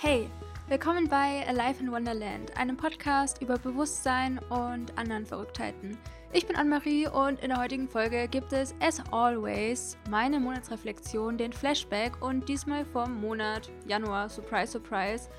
Hey, 0.00 0.28
willkommen 0.68 1.08
bei 1.08 1.46
Alive 1.48 1.80
in 1.80 1.90
Wonderland, 1.90 2.56
einem 2.56 2.76
Podcast 2.76 3.40
über 3.40 3.56
Bewusstsein 3.56 4.38
und 4.50 4.96
anderen 4.98 5.24
Verrücktheiten. 5.24 5.96
Ich 6.32 6.46
bin 6.46 6.56
Anne-Marie 6.56 7.08
und 7.08 7.40
in 7.40 7.48
der 7.48 7.60
heutigen 7.60 7.88
Folge 7.88 8.28
gibt 8.28 8.52
es, 8.52 8.74
as 8.80 9.02
always, 9.12 9.96
meine 10.10 10.40
Monatsreflexion, 10.40 11.38
den 11.38 11.52
Flashback 11.52 12.20
und 12.22 12.48
diesmal 12.48 12.84
vom 12.84 13.20
Monat 13.20 13.70
Januar. 13.86 14.28
Surprise, 14.28 14.72
surprise. 14.72 15.30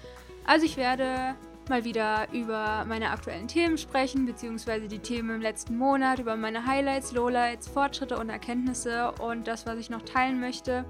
Also 0.46 0.65
ich 0.65 0.78
werde 0.78 1.36
mal 1.69 1.83
wieder 1.83 2.28
über 2.32 2.86
meine 2.87 3.10
aktuellen 3.10 3.47
Themen 3.47 3.78
sprechen, 3.78 4.25
beziehungsweise 4.25 4.87
die 4.87 5.00
Themen 5.00 5.36
im 5.36 5.42
letzten 5.42 5.78
Monat, 5.78 6.19
über 6.19 6.36
meine 6.36 6.65
Highlights, 6.65 7.11
Lowlights, 7.11 7.68
Fortschritte 7.68 8.18
und 8.18 8.29
Erkenntnisse 8.29 9.11
und 9.19 9.47
das, 9.47 9.65
was 9.65 9.78
ich 9.78 9.89
noch 9.89 10.04
teilen 10.04 10.39
möchte. 10.39 10.86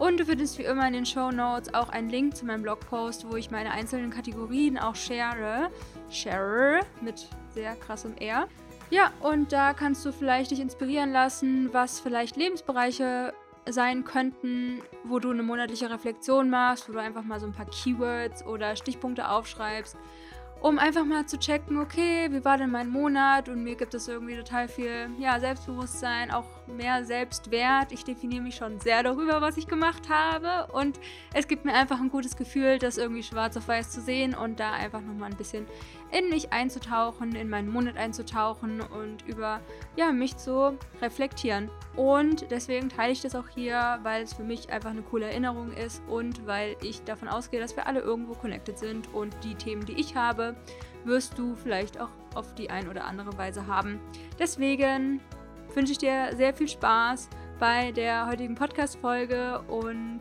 Und 0.00 0.18
du 0.18 0.24
findest 0.24 0.58
wie 0.58 0.62
immer 0.62 0.86
in 0.86 0.94
den 0.94 1.04
Show 1.04 1.30
Notes 1.30 1.74
auch 1.74 1.90
einen 1.90 2.08
Link 2.08 2.34
zu 2.34 2.46
meinem 2.46 2.62
Blogpost, 2.62 3.30
wo 3.30 3.36
ich 3.36 3.50
meine 3.50 3.70
einzelnen 3.70 4.08
Kategorien 4.08 4.78
auch 4.78 4.96
share. 4.96 5.70
Share 6.08 6.80
mit 7.02 7.28
sehr 7.50 7.76
krassem 7.76 8.16
R. 8.16 8.48
Ja, 8.88 9.12
und 9.20 9.52
da 9.52 9.74
kannst 9.74 10.06
du 10.06 10.10
vielleicht 10.10 10.52
dich 10.52 10.60
inspirieren 10.60 11.12
lassen, 11.12 11.68
was 11.74 12.00
vielleicht 12.00 12.36
Lebensbereiche 12.36 13.34
sein 13.68 14.02
könnten, 14.04 14.80
wo 15.04 15.18
du 15.18 15.32
eine 15.32 15.42
monatliche 15.42 15.90
Reflexion 15.90 16.48
machst, 16.48 16.88
wo 16.88 16.94
du 16.94 16.98
einfach 16.98 17.22
mal 17.22 17.38
so 17.38 17.44
ein 17.44 17.52
paar 17.52 17.66
Keywords 17.66 18.42
oder 18.46 18.76
Stichpunkte 18.76 19.28
aufschreibst 19.28 19.98
um 20.60 20.78
einfach 20.78 21.04
mal 21.04 21.26
zu 21.26 21.38
checken, 21.38 21.78
okay, 21.78 22.28
wie 22.30 22.44
war 22.44 22.58
denn 22.58 22.70
mein 22.70 22.90
Monat? 22.90 23.48
Und 23.48 23.64
mir 23.64 23.76
gibt 23.76 23.94
es 23.94 24.08
irgendwie 24.08 24.36
total 24.36 24.68
viel 24.68 25.10
ja, 25.18 25.40
Selbstbewusstsein, 25.40 26.30
auch 26.30 26.44
mehr 26.66 27.04
Selbstwert. 27.04 27.92
Ich 27.92 28.04
definiere 28.04 28.42
mich 28.42 28.56
schon 28.56 28.78
sehr 28.78 29.02
darüber, 29.02 29.40
was 29.40 29.56
ich 29.56 29.66
gemacht 29.66 30.08
habe. 30.10 30.70
Und 30.72 31.00
es 31.32 31.48
gibt 31.48 31.64
mir 31.64 31.72
einfach 31.72 31.98
ein 31.98 32.10
gutes 32.10 32.36
Gefühl, 32.36 32.78
das 32.78 32.98
irgendwie 32.98 33.22
schwarz 33.22 33.56
auf 33.56 33.68
weiß 33.68 33.90
zu 33.90 34.02
sehen 34.02 34.34
und 34.34 34.60
da 34.60 34.72
einfach 34.72 35.00
nochmal 35.00 35.30
ein 35.30 35.36
bisschen 35.36 35.66
in 36.10 36.28
mich 36.28 36.52
einzutauchen, 36.52 37.34
in 37.36 37.48
meinen 37.48 37.70
Monat 37.70 37.96
einzutauchen 37.96 38.80
und 38.80 39.26
über 39.26 39.60
ja, 39.96 40.12
mich 40.12 40.36
zu 40.36 40.76
reflektieren. 41.00 41.70
Und 41.96 42.50
deswegen 42.50 42.88
teile 42.88 43.12
ich 43.12 43.20
das 43.20 43.34
auch 43.34 43.48
hier, 43.48 43.98
weil 44.02 44.22
es 44.22 44.34
für 44.34 44.42
mich 44.42 44.70
einfach 44.70 44.90
eine 44.90 45.02
coole 45.02 45.26
Erinnerung 45.26 45.72
ist 45.72 46.02
und 46.08 46.46
weil 46.46 46.76
ich 46.82 47.02
davon 47.04 47.28
ausgehe, 47.28 47.60
dass 47.60 47.76
wir 47.76 47.86
alle 47.86 48.00
irgendwo 48.00 48.34
connected 48.34 48.78
sind 48.78 49.12
und 49.14 49.34
die 49.44 49.54
Themen, 49.54 49.84
die 49.86 49.94
ich 49.94 50.16
habe, 50.16 50.49
wirst 51.04 51.38
du 51.38 51.54
vielleicht 51.54 52.00
auch 52.00 52.10
auf 52.34 52.54
die 52.54 52.70
ein 52.70 52.88
oder 52.88 53.04
andere 53.04 53.36
Weise 53.38 53.66
haben. 53.66 54.00
Deswegen 54.38 55.20
wünsche 55.74 55.92
ich 55.92 55.98
dir 55.98 56.30
sehr 56.36 56.54
viel 56.54 56.68
Spaß 56.68 57.28
bei 57.58 57.92
der 57.92 58.26
heutigen 58.26 58.54
Podcast-Folge 58.54 59.60
und 59.68 60.20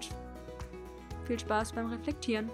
viel 1.26 1.40
Spaß 1.40 1.74
beim 1.74 1.88
Reflektieren. 1.88 2.50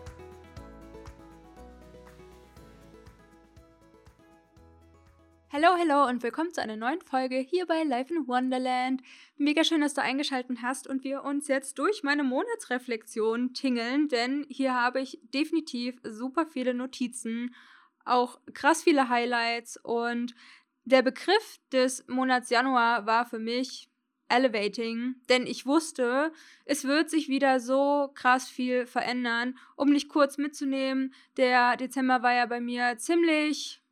Hallo, 5.57 5.69
hallo 5.79 6.09
und 6.09 6.21
willkommen 6.21 6.53
zu 6.53 6.61
einer 6.61 6.75
neuen 6.75 6.99
Folge 6.99 7.37
hier 7.37 7.65
bei 7.65 7.83
Life 7.83 8.13
in 8.13 8.27
Wonderland. 8.27 9.01
Mega 9.37 9.63
schön, 9.63 9.79
dass 9.79 9.93
du 9.93 10.01
eingeschaltet 10.01 10.57
hast 10.61 10.85
und 10.85 11.05
wir 11.05 11.23
uns 11.23 11.47
jetzt 11.47 11.79
durch 11.79 12.03
meine 12.03 12.25
Monatsreflexion 12.25 13.53
tingeln, 13.53 14.09
denn 14.09 14.45
hier 14.49 14.73
habe 14.73 14.99
ich 14.99 15.17
definitiv 15.33 15.95
super 16.03 16.45
viele 16.45 16.73
Notizen, 16.73 17.55
auch 18.03 18.37
krass 18.53 18.83
viele 18.83 19.07
Highlights 19.07 19.79
und 19.81 20.35
der 20.83 21.03
Begriff 21.03 21.57
des 21.71 22.05
Monats 22.09 22.49
Januar 22.49 23.05
war 23.05 23.25
für 23.25 23.39
mich 23.39 23.89
elevating, 24.27 25.15
denn 25.29 25.47
ich 25.47 25.65
wusste, 25.65 26.33
es 26.65 26.83
wird 26.83 27.09
sich 27.09 27.29
wieder 27.29 27.61
so 27.61 28.11
krass 28.13 28.49
viel 28.49 28.87
verändern. 28.87 29.57
Um 29.77 29.89
nicht 29.89 30.09
kurz 30.09 30.37
mitzunehmen, 30.37 31.13
der 31.37 31.77
Dezember 31.77 32.21
war 32.23 32.33
ja 32.33 32.45
bei 32.45 32.59
mir 32.59 32.97
ziemlich 32.97 33.84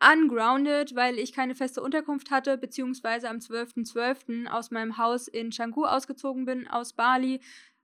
ungrounded, 0.00 0.94
weil 0.94 1.18
ich 1.18 1.32
keine 1.32 1.54
feste 1.54 1.82
Unterkunft 1.82 2.30
hatte, 2.30 2.58
beziehungsweise 2.58 3.28
am 3.28 3.38
12.12. 3.38 3.92
.12. 3.92 4.46
aus 4.48 4.70
meinem 4.70 4.98
Haus 4.98 5.28
in 5.28 5.50
Canggu 5.50 5.84
ausgezogen 5.84 6.44
bin, 6.44 6.68
aus 6.68 6.92
Bali, 6.92 7.40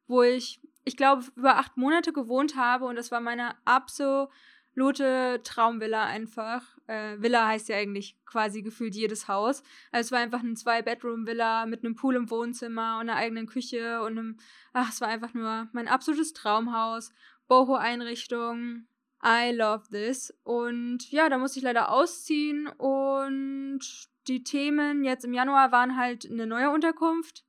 wo 0.06 0.22
ich, 0.22 0.60
ich 0.84 0.97
glaube, 0.97 1.25
über 1.37 1.56
acht 1.56 1.76
Monate 1.76 2.12
gewohnt 2.12 2.56
habe 2.56 2.87
und 2.87 2.97
das 2.97 3.10
war 3.10 3.21
meine 3.21 3.54
absolute 3.65 5.41
Traumvilla 5.44 6.04
einfach. 6.04 6.76
Äh, 6.87 7.21
Villa 7.22 7.47
heißt 7.47 7.69
ja 7.69 7.76
eigentlich 7.76 8.16
quasi 8.27 8.62
gefühlt 8.62 8.94
jedes 8.94 9.28
Haus. 9.28 9.62
Also 9.92 10.09
es 10.09 10.12
war 10.12 10.19
einfach 10.19 10.41
eine 10.41 10.54
Zwei-Bedroom-Villa 10.54 11.66
mit 11.66 11.84
einem 11.84 11.94
Pool 11.94 12.16
im 12.16 12.31
Wohnzimmer 12.31 12.97
und 12.97 13.09
einer 13.09 13.16
eigenen 13.16 13.47
Küche 13.47 14.03
und 14.03 14.19
einem, 14.19 14.37
ach, 14.72 14.91
es 14.91 15.00
war 15.00 15.09
einfach 15.09 15.32
nur 15.32 15.69
mein 15.72 15.88
absolutes 15.88 16.32
Traumhaus. 16.32 17.12
Boho-Einrichtung, 17.47 18.87
I 19.25 19.53
love 19.53 19.88
this. 19.91 20.32
Und 20.44 21.10
ja, 21.10 21.28
da 21.28 21.38
musste 21.38 21.58
ich 21.58 21.64
leider 21.64 21.91
ausziehen 21.91 22.69
und 22.69 23.81
die 24.28 24.42
Themen 24.44 25.04
jetzt 25.04 25.25
im 25.25 25.34
Januar 25.34 25.72
waren 25.72 25.97
halt 25.97 26.31
eine 26.31 26.47
neue 26.47 26.70
Unterkunft. 26.70 27.44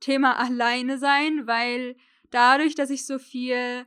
Thema 0.00 0.36
alleine 0.38 0.98
sein, 0.98 1.46
weil 1.46 1.96
dadurch, 2.30 2.74
dass 2.74 2.90
ich 2.90 3.06
so 3.06 3.18
viel 3.18 3.86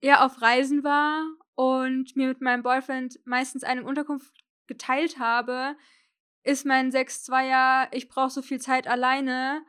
ja 0.00 0.24
auf 0.24 0.40
Reisen 0.42 0.84
war 0.84 1.24
und 1.54 2.16
mir 2.16 2.28
mit 2.28 2.40
meinem 2.40 2.62
Boyfriend 2.62 3.18
meistens 3.24 3.64
eine 3.64 3.84
Unterkunft 3.84 4.32
geteilt 4.66 5.18
habe, 5.18 5.76
ist 6.44 6.64
mein 6.64 6.90
6-2er, 6.90 7.88
ich 7.92 8.08
brauche 8.08 8.30
so 8.30 8.42
viel 8.42 8.60
Zeit 8.60 8.86
alleine. 8.86 9.64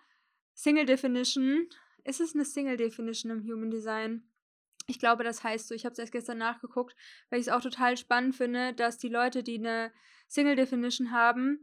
Single 0.54 0.86
Definition. 0.86 1.68
Ist 2.04 2.22
es 2.22 2.34
eine 2.34 2.46
Single 2.46 2.78
Definition 2.78 3.32
im 3.32 3.44
Human 3.44 3.72
Design? 3.72 4.24
Ich 4.90 4.98
glaube, 4.98 5.24
das 5.24 5.44
heißt 5.44 5.68
so. 5.68 5.76
Ich 5.76 5.86
habe 5.86 5.94
es 5.94 6.00
erst 6.00 6.12
gestern 6.12 6.40
nachgeguckt, 6.40 6.96
weil 7.30 7.40
ich 7.40 7.48
es 7.48 7.54
auch 7.54 7.62
total 7.62 7.96
spannend 7.96 8.36
finde, 8.36 8.74
dass 8.74 8.98
die 8.98 9.08
Leute, 9.08 9.44
die 9.44 9.60
eine 9.60 9.92
Single 10.28 10.56
Definition 10.56 11.12
haben, 11.12 11.60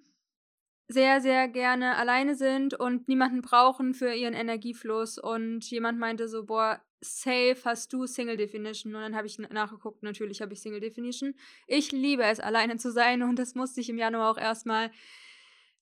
sehr, 0.87 1.21
sehr 1.21 1.49
gerne 1.49 1.97
alleine 1.97 2.37
sind 2.37 2.75
und 2.75 3.09
niemanden 3.09 3.43
brauchen 3.43 3.95
für 3.95 4.15
ihren 4.15 4.35
Energiefluss. 4.35 5.19
Und 5.19 5.69
jemand 5.69 5.99
meinte 5.99 6.29
so, 6.29 6.45
boah, 6.45 6.81
safe 7.01 7.57
hast 7.65 7.93
du 7.93 8.07
Single 8.07 8.37
Definition. 8.37 8.95
Und 8.95 9.01
dann 9.01 9.17
habe 9.17 9.27
ich 9.27 9.39
nachgeguckt, 9.39 10.05
natürlich 10.05 10.41
habe 10.41 10.53
ich 10.53 10.61
Single 10.61 10.81
Definition. 10.81 11.35
Ich 11.67 11.91
liebe 11.91 12.23
es, 12.23 12.39
alleine 12.39 12.77
zu 12.77 12.93
sein 12.93 13.25
und 13.25 13.41
das 13.41 13.57
musste 13.57 13.81
ich 13.81 13.89
im 13.89 13.99
Januar 13.99 14.31
auch 14.31 14.39
erstmal 14.39 14.93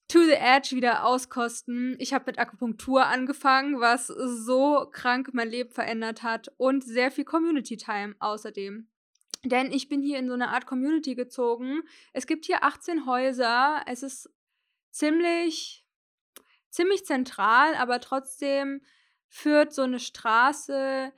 To 0.07 0.23
the 0.23 0.33
Edge 0.33 0.75
wieder 0.75 1.05
auskosten. 1.05 1.95
Ich 1.99 2.13
habe 2.13 2.25
mit 2.27 2.37
Akupunktur 2.37 3.07
angefangen, 3.07 3.79
was 3.79 4.07
so 4.07 4.87
krank 4.91 5.29
mein 5.33 5.49
Leben 5.49 5.71
verändert 5.71 6.21
hat 6.21 6.51
und 6.57 6.83
sehr 6.83 7.09
viel 7.11 7.25
Community 7.25 7.75
Time 7.75 8.15
außerdem. 8.19 8.87
Denn 9.43 9.71
ich 9.71 9.89
bin 9.89 10.01
hier 10.01 10.19
in 10.19 10.27
so 10.27 10.33
eine 10.33 10.49
Art 10.49 10.65
Community 10.65 11.15
gezogen. 11.15 11.81
Es 12.13 12.27
gibt 12.27 12.45
hier 12.45 12.63
18 12.63 13.05
Häuser. 13.05 13.81
Es 13.87 14.03
ist 14.03 14.29
ziemlich, 14.91 15.85
ziemlich 16.69 17.05
zentral, 17.05 17.75
aber 17.75 17.99
trotzdem 17.99 18.81
führt 19.27 19.73
so 19.73 19.83
eine 19.83 19.99
Straße 19.99 21.11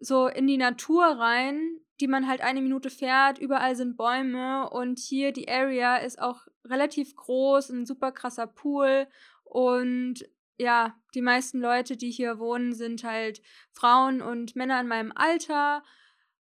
so 0.00 0.28
in 0.28 0.46
die 0.46 0.58
Natur 0.58 1.04
rein, 1.04 1.80
die 2.00 2.08
man 2.08 2.28
halt 2.28 2.40
eine 2.42 2.60
Minute 2.60 2.90
fährt. 2.90 3.38
Überall 3.38 3.76
sind 3.76 3.96
Bäume 3.96 4.68
und 4.70 4.98
hier 4.98 5.32
die 5.32 5.48
Area 5.48 5.96
ist 5.96 6.20
auch 6.20 6.46
relativ 6.64 7.16
groß, 7.16 7.70
ein 7.70 7.86
super 7.86 8.12
krasser 8.12 8.46
Pool 8.46 9.06
und 9.44 10.28
ja, 10.58 10.94
die 11.14 11.22
meisten 11.22 11.60
Leute, 11.60 11.96
die 11.96 12.10
hier 12.10 12.38
wohnen, 12.38 12.72
sind 12.72 13.04
halt 13.04 13.42
Frauen 13.72 14.22
und 14.22 14.56
Männer 14.56 14.80
in 14.80 14.88
meinem 14.88 15.12
Alter, 15.14 15.82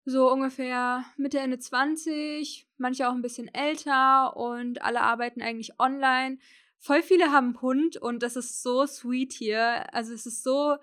so 0.05 0.31
ungefähr 0.31 1.03
Mitte, 1.17 1.39
Ende 1.39 1.59
20, 1.59 2.67
manche 2.77 3.09
auch 3.09 3.13
ein 3.13 3.21
bisschen 3.21 3.53
älter 3.53 4.37
und 4.37 4.81
alle 4.83 5.01
arbeiten 5.01 5.41
eigentlich 5.41 5.79
online. 5.79 6.37
Voll 6.77 7.01
viele 7.01 7.31
haben 7.31 7.47
einen 7.47 7.61
Hund 7.61 7.97
und 7.97 8.21
das 8.21 8.35
ist 8.35 8.61
so 8.61 8.85
sweet 8.85 9.33
hier. 9.33 9.93
Also 9.93 10.13
es 10.13 10.25
ist 10.25 10.43
so 10.43 10.77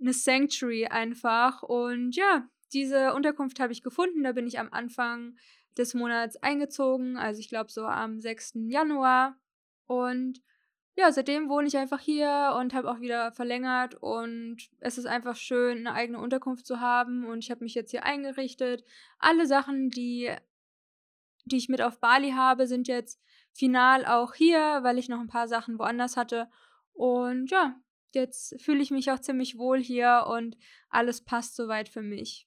eine 0.00 0.12
Sanctuary 0.12 0.86
einfach 0.86 1.62
und 1.62 2.14
ja, 2.16 2.48
diese 2.72 3.14
Unterkunft 3.14 3.60
habe 3.60 3.72
ich 3.72 3.82
gefunden. 3.82 4.24
Da 4.24 4.32
bin 4.32 4.46
ich 4.46 4.58
am 4.58 4.72
Anfang 4.72 5.36
des 5.76 5.94
Monats 5.94 6.36
eingezogen, 6.36 7.16
also 7.16 7.40
ich 7.40 7.48
glaube 7.48 7.70
so 7.70 7.84
am 7.84 8.18
6. 8.18 8.54
Januar. 8.68 9.38
Und 9.86 10.42
ja, 10.96 11.12
seitdem 11.12 11.50
wohne 11.50 11.68
ich 11.68 11.76
einfach 11.76 12.00
hier 12.00 12.56
und 12.58 12.72
habe 12.72 12.90
auch 12.90 13.00
wieder 13.00 13.30
verlängert 13.32 13.94
und 14.00 14.56
es 14.80 14.96
ist 14.96 15.06
einfach 15.06 15.36
schön, 15.36 15.78
eine 15.78 15.92
eigene 15.92 16.18
Unterkunft 16.18 16.66
zu 16.66 16.80
haben 16.80 17.26
und 17.26 17.44
ich 17.44 17.50
habe 17.50 17.64
mich 17.64 17.74
jetzt 17.74 17.90
hier 17.90 18.04
eingerichtet. 18.04 18.82
Alle 19.18 19.46
Sachen, 19.46 19.90
die, 19.90 20.34
die 21.44 21.58
ich 21.58 21.68
mit 21.68 21.82
auf 21.82 22.00
Bali 22.00 22.30
habe, 22.30 22.66
sind 22.66 22.88
jetzt 22.88 23.20
final 23.52 24.06
auch 24.06 24.34
hier, 24.34 24.78
weil 24.82 24.98
ich 24.98 25.10
noch 25.10 25.20
ein 25.20 25.28
paar 25.28 25.48
Sachen 25.48 25.78
woanders 25.78 26.16
hatte. 26.16 26.48
Und 26.94 27.50
ja, 27.50 27.78
jetzt 28.14 28.60
fühle 28.60 28.82
ich 28.82 28.90
mich 28.90 29.10
auch 29.10 29.20
ziemlich 29.20 29.58
wohl 29.58 29.80
hier 29.80 30.26
und 30.28 30.56
alles 30.88 31.22
passt 31.22 31.56
soweit 31.56 31.88
für 31.88 32.02
mich. 32.02 32.46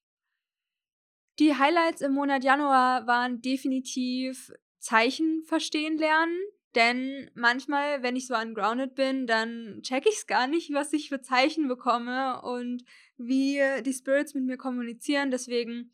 Die 1.39 1.56
Highlights 1.56 2.01
im 2.01 2.13
Monat 2.13 2.44
Januar 2.44 3.07
waren 3.07 3.41
definitiv 3.41 4.51
Zeichen 4.79 5.44
verstehen 5.44 5.97
lernen. 5.97 6.38
Denn 6.75 7.31
manchmal, 7.33 8.03
wenn 8.03 8.15
ich 8.15 8.27
so 8.27 8.35
ungrounded 8.35 8.94
bin, 8.94 9.25
dann 9.25 9.79
check 9.81 10.06
ich 10.07 10.17
es 10.17 10.27
gar 10.27 10.45
nicht, 10.45 10.71
was 10.71 10.94
ich 10.94 11.09
für 11.09 11.19
Zeichen 11.19 11.67
bekomme 11.67 12.41
und 12.44 12.83
wie 13.17 13.59
die 13.83 13.94
Spirits 13.94 14.35
mit 14.35 14.44
mir 14.44 14.57
kommunizieren. 14.57 15.31
Deswegen 15.31 15.91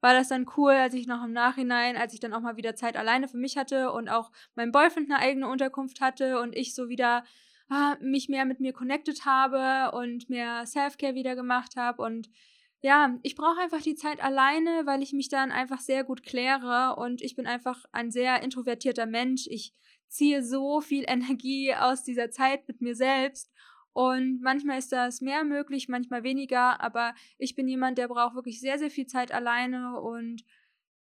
war 0.00 0.12
das 0.12 0.28
dann 0.28 0.46
cool, 0.56 0.72
als 0.72 0.94
ich 0.94 1.06
noch 1.06 1.24
im 1.24 1.32
Nachhinein, 1.32 1.96
als 1.96 2.12
ich 2.12 2.20
dann 2.20 2.34
auch 2.34 2.40
mal 2.40 2.56
wieder 2.56 2.76
Zeit 2.76 2.96
alleine 2.96 3.26
für 3.26 3.38
mich 3.38 3.56
hatte 3.56 3.90
und 3.90 4.08
auch 4.08 4.30
mein 4.54 4.70
Boyfriend 4.70 5.10
eine 5.10 5.20
eigene 5.20 5.48
Unterkunft 5.48 6.00
hatte 6.00 6.40
und 6.40 6.54
ich 6.54 6.74
so 6.74 6.88
wieder 6.88 7.24
mich 8.00 8.28
mehr 8.28 8.44
mit 8.44 8.60
mir 8.60 8.72
connected 8.72 9.24
habe 9.24 9.96
und 9.96 10.30
mehr 10.30 10.66
Self-Care 10.66 11.14
wieder 11.14 11.36
gemacht 11.36 11.76
habe. 11.76 12.02
Und 12.02 12.30
ja, 12.80 13.18
ich 13.22 13.34
brauche 13.34 13.60
einfach 13.60 13.82
die 13.82 13.96
Zeit 13.96 14.22
alleine, 14.22 14.82
weil 14.86 15.02
ich 15.02 15.12
mich 15.12 15.28
dann 15.28 15.50
einfach 15.50 15.80
sehr 15.80 16.04
gut 16.04 16.22
kläre. 16.22 16.96
Und 16.96 17.20
ich 17.22 17.36
bin 17.36 17.46
einfach 17.46 17.84
ein 17.92 18.10
sehr 18.10 18.42
introvertierter 18.42 19.06
Mensch. 19.06 19.46
Ich 19.48 19.74
ziehe 20.08 20.42
so 20.42 20.80
viel 20.80 21.04
Energie 21.08 21.74
aus 21.74 22.04
dieser 22.04 22.30
Zeit 22.30 22.66
mit 22.68 22.80
mir 22.80 22.94
selbst. 22.94 23.52
Und 23.92 24.40
manchmal 24.42 24.78
ist 24.78 24.92
das 24.92 25.20
mehr 25.20 25.42
möglich, 25.44 25.88
manchmal 25.88 26.22
weniger, 26.22 26.80
aber 26.80 27.14
ich 27.36 27.56
bin 27.56 27.66
jemand, 27.66 27.98
der 27.98 28.06
braucht 28.06 28.36
wirklich 28.36 28.60
sehr, 28.60 28.78
sehr 28.78 28.90
viel 28.90 29.06
Zeit 29.06 29.32
alleine. 29.32 30.00
Und 30.00 30.44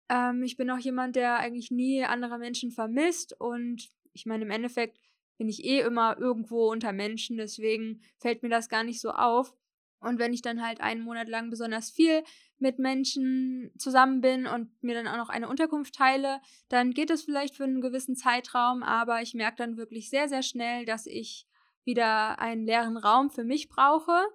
ähm, 0.08 0.44
ich 0.44 0.56
bin 0.56 0.70
auch 0.70 0.78
jemand, 0.78 1.16
der 1.16 1.38
eigentlich 1.38 1.72
nie 1.72 2.04
andere 2.04 2.38
Menschen 2.38 2.70
vermisst. 2.70 3.34
Und 3.40 3.90
ich 4.12 4.24
meine, 4.24 4.44
im 4.44 4.52
Endeffekt 4.52 5.00
bin 5.38 5.48
ich 5.48 5.64
eh 5.64 5.80
immer 5.80 6.18
irgendwo 6.18 6.70
unter 6.70 6.92
Menschen, 6.92 7.36
deswegen 7.36 8.02
fällt 8.18 8.42
mir 8.42 8.48
das 8.48 8.68
gar 8.68 8.84
nicht 8.84 9.00
so 9.00 9.10
auf. 9.10 9.54
Und 10.00 10.18
wenn 10.18 10.32
ich 10.32 10.42
dann 10.42 10.64
halt 10.64 10.80
einen 10.80 11.02
Monat 11.02 11.28
lang 11.28 11.50
besonders 11.50 11.90
viel 11.90 12.22
mit 12.58 12.78
Menschen 12.78 13.72
zusammen 13.78 14.20
bin 14.20 14.46
und 14.46 14.70
mir 14.82 14.94
dann 14.94 15.08
auch 15.08 15.16
noch 15.16 15.30
eine 15.30 15.48
Unterkunft 15.48 15.94
teile, 15.94 16.40
dann 16.68 16.92
geht 16.92 17.10
es 17.10 17.24
vielleicht 17.24 17.56
für 17.56 17.64
einen 17.64 17.80
gewissen 17.80 18.14
Zeitraum, 18.14 18.82
aber 18.82 19.22
ich 19.22 19.34
merke 19.34 19.56
dann 19.56 19.76
wirklich 19.76 20.10
sehr, 20.10 20.28
sehr 20.28 20.42
schnell, 20.42 20.84
dass 20.84 21.06
ich 21.06 21.46
wieder 21.84 22.38
einen 22.40 22.64
leeren 22.64 22.96
Raum 22.96 23.30
für 23.30 23.44
mich 23.44 23.68
brauche 23.68 24.26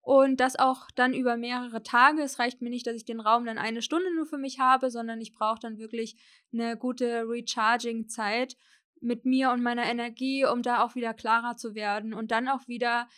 und 0.00 0.38
das 0.38 0.56
auch 0.56 0.88
dann 0.94 1.14
über 1.14 1.36
mehrere 1.36 1.82
Tage. 1.82 2.22
Es 2.22 2.38
reicht 2.38 2.62
mir 2.62 2.70
nicht, 2.70 2.86
dass 2.86 2.94
ich 2.94 3.04
den 3.04 3.20
Raum 3.20 3.44
dann 3.44 3.58
eine 3.58 3.82
Stunde 3.82 4.14
nur 4.14 4.26
für 4.26 4.38
mich 4.38 4.60
habe, 4.60 4.90
sondern 4.90 5.20
ich 5.20 5.34
brauche 5.34 5.58
dann 5.60 5.78
wirklich 5.78 6.16
eine 6.52 6.76
gute 6.76 7.28
Recharging-Zeit 7.28 8.56
mit 9.00 9.24
mir 9.24 9.50
und 9.50 9.62
meiner 9.62 9.84
Energie, 9.84 10.44
um 10.46 10.62
da 10.62 10.82
auch 10.82 10.94
wieder 10.94 11.14
klarer 11.14 11.56
zu 11.56 11.74
werden 11.74 12.14
und 12.14 12.30
dann 12.30 12.48
auch 12.48 12.66
wieder, 12.68 13.08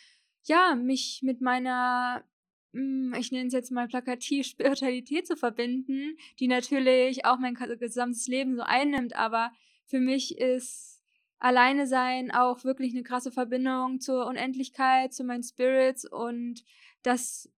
ja, 0.43 0.75
mich 0.75 1.21
mit 1.23 1.41
meiner, 1.41 2.23
hm, 2.73 3.13
ich 3.17 3.31
nenne 3.31 3.47
es 3.47 3.53
jetzt 3.53 3.71
mal 3.71 3.87
plakativ, 3.87 4.45
Spiritualität 4.47 5.27
zu 5.27 5.35
verbinden, 5.35 6.17
die 6.39 6.47
natürlich 6.47 7.25
auch 7.25 7.39
mein 7.39 7.55
gesamtes 7.55 8.27
Leben 8.27 8.55
so 8.55 8.63
einnimmt, 8.63 9.15
aber 9.15 9.51
für 9.85 9.99
mich 9.99 10.37
ist 10.37 11.01
alleine 11.39 11.87
sein 11.87 12.31
auch 12.31 12.63
wirklich 12.63 12.93
eine 12.93 13.03
krasse 13.03 13.31
Verbindung 13.31 14.01
zur 14.01 14.27
Unendlichkeit, 14.27 15.13
zu 15.13 15.23
meinen 15.23 15.43
Spirits 15.43 16.05
und 16.05 16.63
das 17.01 17.49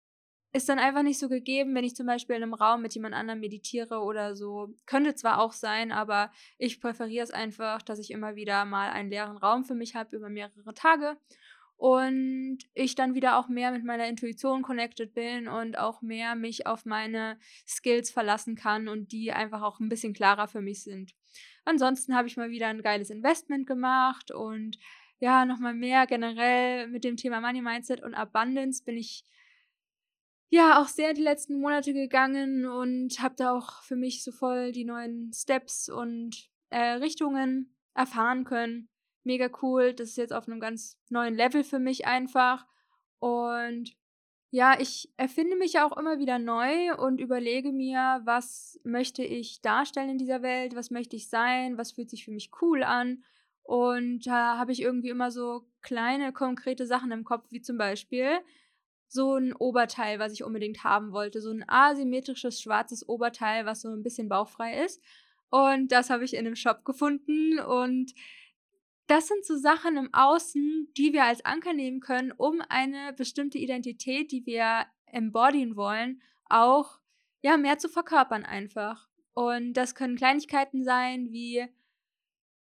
ist 0.54 0.68
dann 0.68 0.80
einfach 0.80 1.04
nicht 1.04 1.20
so 1.20 1.30
gegeben, 1.30 1.74
wenn 1.76 1.86
ich 1.86 1.96
zum 1.96 2.06
Beispiel 2.06 2.36
in 2.36 2.44
einem 2.44 2.54
Raum 2.54 2.82
mit 2.82 2.94
jemand 2.94 3.16
anderem 3.16 3.40
meditiere 3.40 4.00
oder 4.00 4.36
so. 4.36 4.74
Könnte 4.86 5.16
zwar 5.16 5.40
auch 5.40 5.54
sein, 5.54 5.92
aber 5.92 6.32
ich 6.58 6.82
präferiere 6.82 7.24
es 7.24 7.32
einfach, 7.32 7.82
dass 7.82 8.00
ich 8.00 8.12
immer 8.12 8.36
wieder 8.36 8.66
mal 8.66 8.90
einen 8.92 9.10
leeren 9.10 9.38
Raum 9.38 9.64
für 9.64 9.76
mich 9.76 9.96
habe 9.96 10.16
über 10.16 10.30
mehrere 10.30 10.74
Tage 10.74 11.18
und 11.82 12.60
ich 12.76 12.94
dann 12.94 13.16
wieder 13.16 13.40
auch 13.40 13.48
mehr 13.48 13.72
mit 13.72 13.84
meiner 13.84 14.08
Intuition 14.08 14.62
connected 14.62 15.16
bin 15.16 15.48
und 15.48 15.80
auch 15.80 16.04
mehr 16.04 16.36
mich 16.36 16.68
auf 16.68 16.86
meine 16.86 17.40
Skills 17.68 18.12
verlassen 18.12 18.56
kann 18.56 18.88
und 18.88 19.12
die 19.12 19.32
einfach 19.32 19.64
auch 19.64 19.80
ein 19.80 19.90
bisschen 19.90 20.14
klarer 20.14 20.48
für 20.48 20.62
mich 20.62 20.84
sind. 20.84 21.16
Ansonsten 21.66 22.16
habe 22.16 22.28
ich 22.28 22.38
mal 22.38 22.52
wieder 22.52 22.68
ein 22.68 22.84
geiles 22.84 23.10
Investment 23.10 23.66
gemacht 23.66 24.32
und 24.32 24.78
ja, 25.20 25.46
nochmal 25.46 25.74
mehr 25.74 26.06
generell 26.06 26.88
mit 26.88 27.04
dem 27.04 27.18
Thema 27.18 27.42
Money 27.42 27.62
Mindset 27.62 28.04
und 28.04 28.14
Abundance 28.14 28.84
bin 28.84 28.98
ich 28.98 29.24
ja 30.52 30.82
auch 30.82 30.88
sehr 30.88 31.14
die 31.14 31.24
letzten 31.24 31.60
Monate 31.60 31.94
gegangen 31.94 32.66
und 32.66 33.22
habe 33.22 33.36
da 33.38 33.54
auch 33.54 33.82
für 33.84 33.96
mich 33.96 34.24
so 34.24 34.32
voll 34.32 34.74
die 34.74 34.84
neuen 34.84 35.32
Steps 35.34 35.90
und 35.90 36.50
äh, 36.70 36.94
Richtungen 36.96 37.74
erfahren 37.96 38.44
können. 38.44 38.90
Mega 39.24 39.50
cool. 39.62 39.94
Das 39.94 40.10
ist 40.10 40.18
jetzt 40.18 40.34
auf 40.34 40.48
einem 40.48 40.60
ganz 40.60 41.00
neuen 41.10 41.36
Level 41.36 41.64
für 41.64 41.80
mich 41.80 42.06
einfach. 42.06 42.68
Und 43.20 43.96
ja, 44.50 44.78
ich 44.78 45.10
erfinde 45.16 45.56
mich 45.56 45.80
auch 45.80 45.96
immer 45.96 46.20
wieder 46.20 46.38
neu 46.38 46.96
und 46.98 47.22
überlege 47.22 47.72
mir, 47.72 48.20
was 48.26 48.78
möchte 48.84 49.24
ich 49.24 49.62
darstellen 49.62 50.10
in 50.10 50.18
dieser 50.18 50.42
Welt, 50.42 50.76
was 50.76 50.92
möchte 50.92 51.16
ich 51.16 51.30
sein, 51.30 51.78
was 51.78 51.94
fühlt 51.94 52.10
sich 52.10 52.26
für 52.26 52.32
mich 52.32 52.52
cool 52.62 52.84
an. 52.84 53.24
Und 53.64 54.28
da 54.28 54.58
habe 54.58 54.74
ich 54.74 54.82
irgendwie 54.82 55.10
immer 55.10 55.32
so 55.32 55.66
kleine, 55.82 56.34
konkrete 56.34 56.86
Sachen 56.86 57.12
im 57.12 57.24
Kopf, 57.24 57.46
wie 57.52 57.62
zum 57.62 57.78
Beispiel 57.78 58.42
so 59.12 59.36
ein 59.36 59.54
Oberteil, 59.54 60.20
was 60.20 60.32
ich 60.32 60.44
unbedingt 60.44 60.84
haben 60.84 61.12
wollte. 61.12 61.42
So 61.42 61.52
ein 61.52 61.66
asymmetrisches 61.68 62.62
schwarzes 62.62 63.08
Oberteil, 63.08 63.66
was 63.66 63.82
so 63.82 63.90
ein 63.90 64.04
bisschen 64.04 64.30
bauchfrei 64.30 64.86
ist. 64.86 65.04
Und 65.50 65.92
das 65.92 66.10
habe 66.10 66.24
ich 66.24 66.34
in 66.34 66.46
einem 66.46 66.56
Shop 66.56 66.86
gefunden 66.86 67.60
und 67.60 68.14
das 69.08 69.28
sind 69.28 69.46
so 69.46 69.58
Sachen 69.58 69.98
im 69.98 70.14
Außen, 70.14 70.88
die 70.96 71.12
wir 71.12 71.26
als 71.26 71.44
Anker 71.44 71.74
nehmen 71.74 72.00
können, 72.00 72.32
um 72.32 72.62
eine 72.70 73.12
bestimmte 73.12 73.58
Identität, 73.58 74.32
die 74.32 74.46
wir 74.46 74.86
embodyen 75.08 75.76
wollen, 75.76 76.22
auch 76.46 77.00
ja 77.42 77.58
mehr 77.58 77.78
zu 77.78 77.90
verkörpern 77.90 78.46
einfach. 78.46 79.10
Und 79.34 79.74
das 79.74 79.96
können 79.96 80.16
Kleinigkeiten 80.16 80.86
sein, 80.86 81.34
wie 81.34 81.68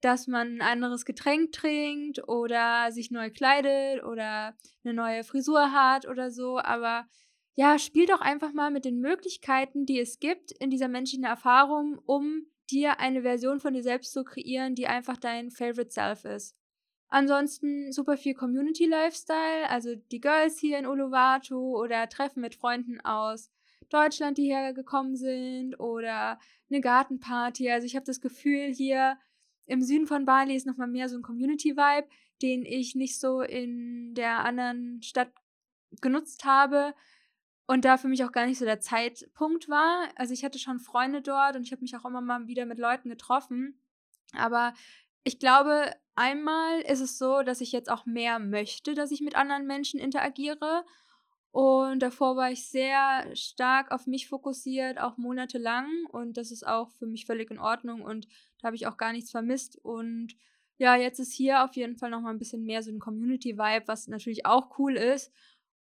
dass 0.05 0.27
man 0.27 0.57
ein 0.57 0.61
anderes 0.61 1.07
Getränk 1.07 1.53
trinkt 1.53 2.29
oder 2.29 2.93
sich 2.93 3.11
neu 3.11 3.31
kleidet 3.31 4.05
oder 4.05 4.55
eine 4.85 4.93
neue 4.93 5.25
Frisur 5.25 5.73
hat 5.73 6.07
oder 6.07 6.31
so. 6.31 6.59
Aber 6.59 7.07
ja, 7.55 7.79
spiel 7.79 8.05
doch 8.05 8.21
einfach 8.21 8.53
mal 8.53 8.71
mit 8.71 8.85
den 8.85 9.01
Möglichkeiten, 9.01 9.87
die 9.87 9.99
es 9.99 10.19
gibt 10.19 10.53
in 10.53 10.69
dieser 10.69 10.89
menschlichen 10.89 11.25
Erfahrung, 11.25 11.99
um 12.05 12.47
dir 12.71 13.01
eine 13.01 13.23
Version 13.23 13.61
von 13.61 13.73
dir 13.73 13.83
selbst 13.83 14.13
zu 14.13 14.25
kreieren, 14.25 14.75
die 14.75 14.89
einfach 14.89 15.17
dein 15.17 15.51
Favorite 15.51 15.91
Self 15.91 16.25
ist. 16.27 16.55
Ansonsten 17.09 17.93
super 17.93 18.17
viel 18.19 18.35
Community 18.35 18.87
Lifestyle, 18.87 19.71
also 19.71 19.95
die 19.95 20.21
Girls 20.21 20.59
hier 20.59 20.79
in 20.79 20.87
Uluwatu 20.87 21.79
oder 21.81 22.09
Treffen 22.09 22.41
mit 22.41 22.57
Freunden 22.57 23.01
aus 23.01 23.51
Deutschland, 23.89 24.37
die 24.37 24.47
hergekommen 24.47 25.17
sind 25.17 25.79
oder 25.79 26.39
eine 26.69 26.81
Gartenparty. 26.81 27.71
Also 27.71 27.87
ich 27.87 27.97
habe 27.97 28.07
das 28.07 28.21
Gefühl, 28.21 28.73
hier 28.75 29.17
im 29.67 29.83
Süden 29.83 30.07
von 30.07 30.25
Bali 30.25 30.55
ist 30.55 30.67
nochmal 30.67 30.89
mehr 30.89 31.09
so 31.09 31.17
ein 31.17 31.23
Community-Vibe, 31.23 32.09
den 32.43 32.65
ich 32.65 32.95
nicht 32.95 33.19
so 33.19 33.41
in 33.41 34.15
der 34.15 34.45
anderen 34.45 35.03
Stadt 35.03 35.33
genutzt 36.01 36.45
habe 36.45 36.95
und 37.67 37.85
da 37.85 37.97
für 37.97 38.09
mich 38.09 38.25
auch 38.25 38.33
gar 38.33 38.47
nicht 38.47 38.59
so 38.59 38.65
der 38.65 38.81
Zeitpunkt 38.81 39.69
war. 39.69 40.09
Also 40.17 40.35
ich 40.35 40.45
hatte 40.45 40.59
schon 40.59 40.81
Freunde 40.81 41.23
dort 41.23 41.57
und 41.57 41.63
ich 41.63 41.73
habe 41.73 41.83
mich 41.83 41.97
auch 41.97 42.05
immer 42.05 42.21
mal 42.21 42.47
wieder 42.47 42.67
mit 42.67 42.79
Leuten 42.79 43.09
getroffen. 43.09 43.81
Aber 44.37 44.75
ich 45.23 45.39
glaube, 45.39 45.91
einmal 46.15 46.81
ist 46.83 47.01
es 47.01 47.19
so, 47.19 47.43
dass 47.43 47.61
ich 47.61 47.73
jetzt 47.73 47.91
auch 47.91 48.05
mehr 48.05 48.39
möchte, 48.39 48.95
dass 48.95 49.11
ich 49.11 49.21
mit 49.21 49.37
anderen 49.37 49.67
Menschen 49.67 49.99
interagiere. 49.99 50.85
Und 51.55 52.01
davor 52.01 52.35
war 52.35 52.51
ich 52.51 52.67
sehr 52.67 53.25
stark 53.37 53.93
auf 53.93 54.09
mich 54.09 54.29
fokussiert, 54.29 54.99
auch 54.99 55.17
monatelang. 55.19 55.87
Und 56.11 56.37
das 56.37 56.51
ist 56.51 56.67
auch 56.67 56.91
für 56.91 57.07
mich 57.07 57.27
völlig 57.27 57.49
in 57.49 57.61
Ordnung. 57.61 58.03
Und 58.03 58.27
da 58.59 58.67
habe 58.67 58.75
ich 58.75 58.89
auch 58.89 58.97
gar 58.97 59.13
nichts 59.13 59.31
vermisst. 59.31 59.79
Und 59.85 60.35
ja, 60.79 60.97
jetzt 60.97 61.21
ist 61.21 61.33
hier 61.33 61.63
auf 61.63 61.77
jeden 61.77 61.97
Fall 61.97 62.11
nochmal 62.11 62.35
ein 62.35 62.41
bisschen 62.41 62.65
mehr 62.65 62.83
so 62.83 62.91
ein 62.91 62.99
Community-Vibe, 62.99 63.87
was 63.87 64.09
natürlich 64.09 64.45
auch 64.47 64.81
cool 64.81 64.97
ist. 64.97 65.33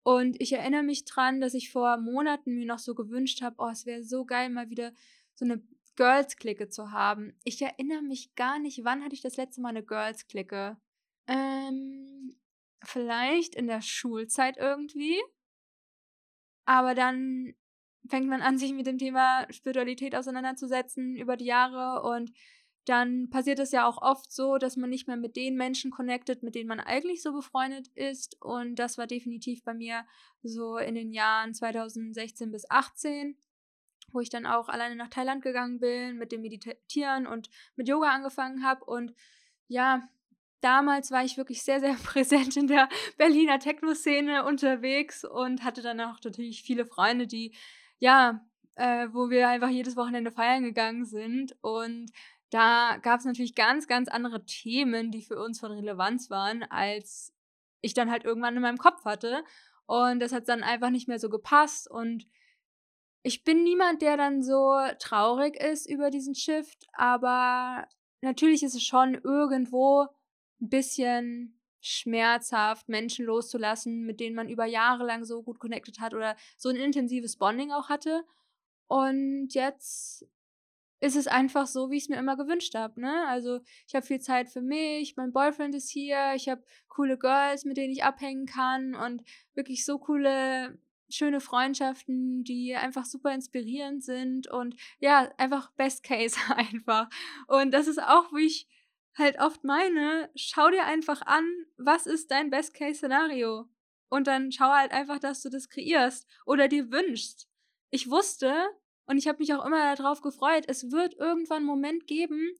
Und 0.03 0.39
ich 0.39 0.53
erinnere 0.53 0.83
mich 0.83 1.05
dran, 1.05 1.41
dass 1.41 1.55
ich 1.55 1.71
vor 1.71 1.97
Monaten 1.97 2.53
mir 2.53 2.67
noch 2.67 2.77
so 2.77 2.93
gewünscht 2.93 3.41
habe, 3.41 3.55
oh, 3.57 3.69
es 3.69 3.87
wäre 3.87 4.03
so 4.03 4.25
geil, 4.25 4.51
mal 4.51 4.69
wieder 4.69 4.93
so 5.33 5.43
eine 5.43 5.59
Girls-Clique 5.95 6.69
zu 6.69 6.91
haben. 6.91 7.33
Ich 7.43 7.59
erinnere 7.59 8.03
mich 8.03 8.35
gar 8.35 8.59
nicht, 8.59 8.83
wann 8.83 9.03
hatte 9.03 9.15
ich 9.15 9.21
das 9.21 9.37
letzte 9.37 9.61
Mal 9.61 9.69
eine 9.69 9.83
Girls-Clique? 9.83 10.77
Ähm, 11.25 12.35
vielleicht 12.83 13.55
in 13.55 13.65
der 13.65 13.81
Schulzeit 13.81 14.57
irgendwie. 14.57 15.19
Aber 16.65 16.95
dann 16.95 17.53
fängt 18.09 18.27
man 18.27 18.41
an, 18.41 18.57
sich 18.57 18.73
mit 18.73 18.85
dem 18.85 18.97
Thema 18.97 19.47
Spiritualität 19.49 20.15
auseinanderzusetzen 20.15 21.15
über 21.15 21.37
die 21.37 21.45
Jahre 21.45 22.01
und 22.03 22.31
dann 22.85 23.29
passiert 23.29 23.59
es 23.59 23.71
ja 23.71 23.87
auch 23.87 24.01
oft 24.01 24.31
so, 24.31 24.57
dass 24.57 24.75
man 24.75 24.89
nicht 24.89 25.07
mehr 25.07 25.15
mit 25.15 25.35
den 25.37 25.55
Menschen 25.55 25.89
connectet, 25.89 26.43
mit 26.43 26.53
denen 26.55 26.67
man 26.67 26.81
eigentlich 26.81 27.21
so 27.21 27.31
befreundet 27.31 27.87
ist. 27.95 28.41
Und 28.41 28.75
das 28.75 28.97
war 28.97 29.07
definitiv 29.07 29.63
bei 29.63 29.73
mir 29.73 30.05
so 30.41 30.77
in 30.77 30.95
den 30.95 31.13
Jahren 31.13 31.53
2016 31.53 32.51
bis 32.51 32.63
2018, 32.63 33.37
wo 34.11 34.19
ich 34.19 34.29
dann 34.29 34.45
auch 34.45 34.67
alleine 34.67 34.97
nach 34.97 35.09
Thailand 35.09 35.41
gegangen 35.41 35.79
bin, 35.79 36.17
mit 36.17 36.33
dem 36.33 36.41
Meditieren 36.41 37.25
und 37.25 37.49
mit 37.77 37.87
Yoga 37.87 38.09
angefangen 38.09 38.65
habe. 38.65 38.83
Und 38.83 39.13
ja, 39.67 40.09
damals 40.63 41.11
war 41.11 41.23
ich 41.23 41.37
wirklich 41.37 41.63
sehr, 41.63 41.79
sehr 41.79 41.93
präsent 42.03 42.57
in 42.57 42.67
der 42.67 42.89
Berliner 43.17 43.59
Techno-Szene 43.59 44.45
unterwegs 44.45 45.23
und 45.23 45.63
hatte 45.63 45.81
dann 45.81 45.99
auch 46.01 46.19
natürlich 46.23 46.63
viele 46.63 46.85
Freunde, 46.85 47.27
die, 47.27 47.55
ja, 47.99 48.41
äh, 48.75 49.07
wo 49.11 49.29
wir 49.29 49.49
einfach 49.49 49.69
jedes 49.69 49.95
Wochenende 49.95 50.31
feiern 50.31 50.63
gegangen 50.63 51.05
sind. 51.05 51.55
Und 51.61 52.11
da 52.49 52.97
gab 53.01 53.19
es 53.19 53.25
natürlich 53.25 53.55
ganz, 53.55 53.87
ganz 53.87 54.07
andere 54.07 54.45
Themen, 54.45 55.11
die 55.11 55.21
für 55.21 55.41
uns 55.41 55.59
von 55.59 55.71
Relevanz 55.71 56.29
waren, 56.29 56.63
als 56.63 57.33
ich 57.81 57.93
dann 57.93 58.09
halt 58.09 58.23
irgendwann 58.23 58.55
in 58.55 58.61
meinem 58.61 58.77
Kopf 58.77 59.05
hatte. 59.05 59.43
Und 59.85 60.19
das 60.19 60.31
hat 60.31 60.47
dann 60.47 60.63
einfach 60.63 60.89
nicht 60.89 61.07
mehr 61.07 61.19
so 61.19 61.29
gepasst. 61.29 61.89
Und 61.89 62.25
ich 63.21 63.43
bin 63.43 63.63
niemand, 63.63 64.01
der 64.01 64.17
dann 64.17 64.43
so 64.43 64.75
traurig 64.99 65.55
ist 65.55 65.89
über 65.89 66.09
diesen 66.09 66.35
Shift, 66.35 66.87
aber 66.93 67.87
natürlich 68.21 68.63
ist 68.63 68.75
es 68.75 68.83
schon 68.83 69.15
irgendwo 69.15 70.07
ein 70.63 70.69
bisschen 70.69 71.59
schmerzhaft, 71.81 72.87
Menschen 72.87 73.25
loszulassen, 73.25 74.05
mit 74.05 74.19
denen 74.19 74.35
man 74.35 74.49
über 74.49 74.65
Jahre 74.65 75.05
lang 75.05 75.25
so 75.25 75.43
gut 75.43 75.59
connected 75.59 75.99
hat 75.99 76.13
oder 76.13 76.35
so 76.57 76.69
ein 76.69 76.77
intensives 76.77 77.35
Bonding 77.35 77.71
auch 77.71 77.89
hatte. 77.89 78.23
Und 78.87 79.49
jetzt 79.53 80.25
ist 81.01 81.17
es 81.17 81.27
einfach 81.27 81.67
so, 81.67 81.91
wie 81.91 81.97
ich 81.97 82.03
es 82.03 82.09
mir 82.09 82.15
immer 82.17 82.37
gewünscht 82.37 82.75
habe. 82.75 83.01
Ne? 83.01 83.27
Also 83.27 83.59
ich 83.85 83.93
habe 83.93 84.05
viel 84.05 84.21
Zeit 84.21 84.49
für 84.49 84.61
mich, 84.61 85.17
mein 85.17 85.33
Boyfriend 85.33 85.75
ist 85.75 85.89
hier, 85.89 86.33
ich 86.35 86.47
habe 86.47 86.63
coole 86.87 87.17
Girls, 87.17 87.65
mit 87.65 87.75
denen 87.75 87.91
ich 87.91 88.05
abhängen 88.05 88.45
kann 88.45 88.95
und 88.95 89.21
wirklich 89.53 89.83
so 89.83 89.99
coole, 89.99 90.79
schöne 91.09 91.41
Freundschaften, 91.41 92.45
die 92.45 92.75
einfach 92.75 93.03
super 93.03 93.33
inspirierend 93.33 94.05
sind 94.05 94.47
und 94.47 94.77
ja, 94.99 95.29
einfach 95.37 95.71
Best 95.71 96.03
Case 96.03 96.37
einfach. 96.55 97.09
Und 97.47 97.71
das 97.71 97.87
ist 97.87 98.01
auch, 98.01 98.31
wie 98.31 98.45
ich 98.45 98.67
halt 99.17 99.39
oft 99.39 99.63
meine, 99.63 100.29
schau 100.35 100.69
dir 100.69 100.85
einfach 100.85 101.21
an, 101.21 101.45
was 101.77 102.05
ist 102.05 102.31
dein 102.31 102.49
Best 102.49 102.73
Case 102.73 102.95
Szenario? 102.95 103.69
Und 104.09 104.27
dann 104.27 104.51
schau 104.51 104.69
halt 104.69 104.91
einfach, 104.91 105.19
dass 105.19 105.41
du 105.41 105.49
das 105.49 105.69
kreierst 105.69 106.27
oder 106.45 106.67
dir 106.67 106.91
wünschst. 106.91 107.47
Ich 107.89 108.09
wusste, 108.09 108.53
und 109.05 109.17
ich 109.17 109.27
habe 109.27 109.39
mich 109.39 109.53
auch 109.53 109.65
immer 109.65 109.95
darauf 109.95 110.21
gefreut, 110.21 110.65
es 110.67 110.91
wird 110.91 111.15
irgendwann 111.15 111.57
einen 111.57 111.65
Moment 111.65 112.07
geben, 112.07 112.55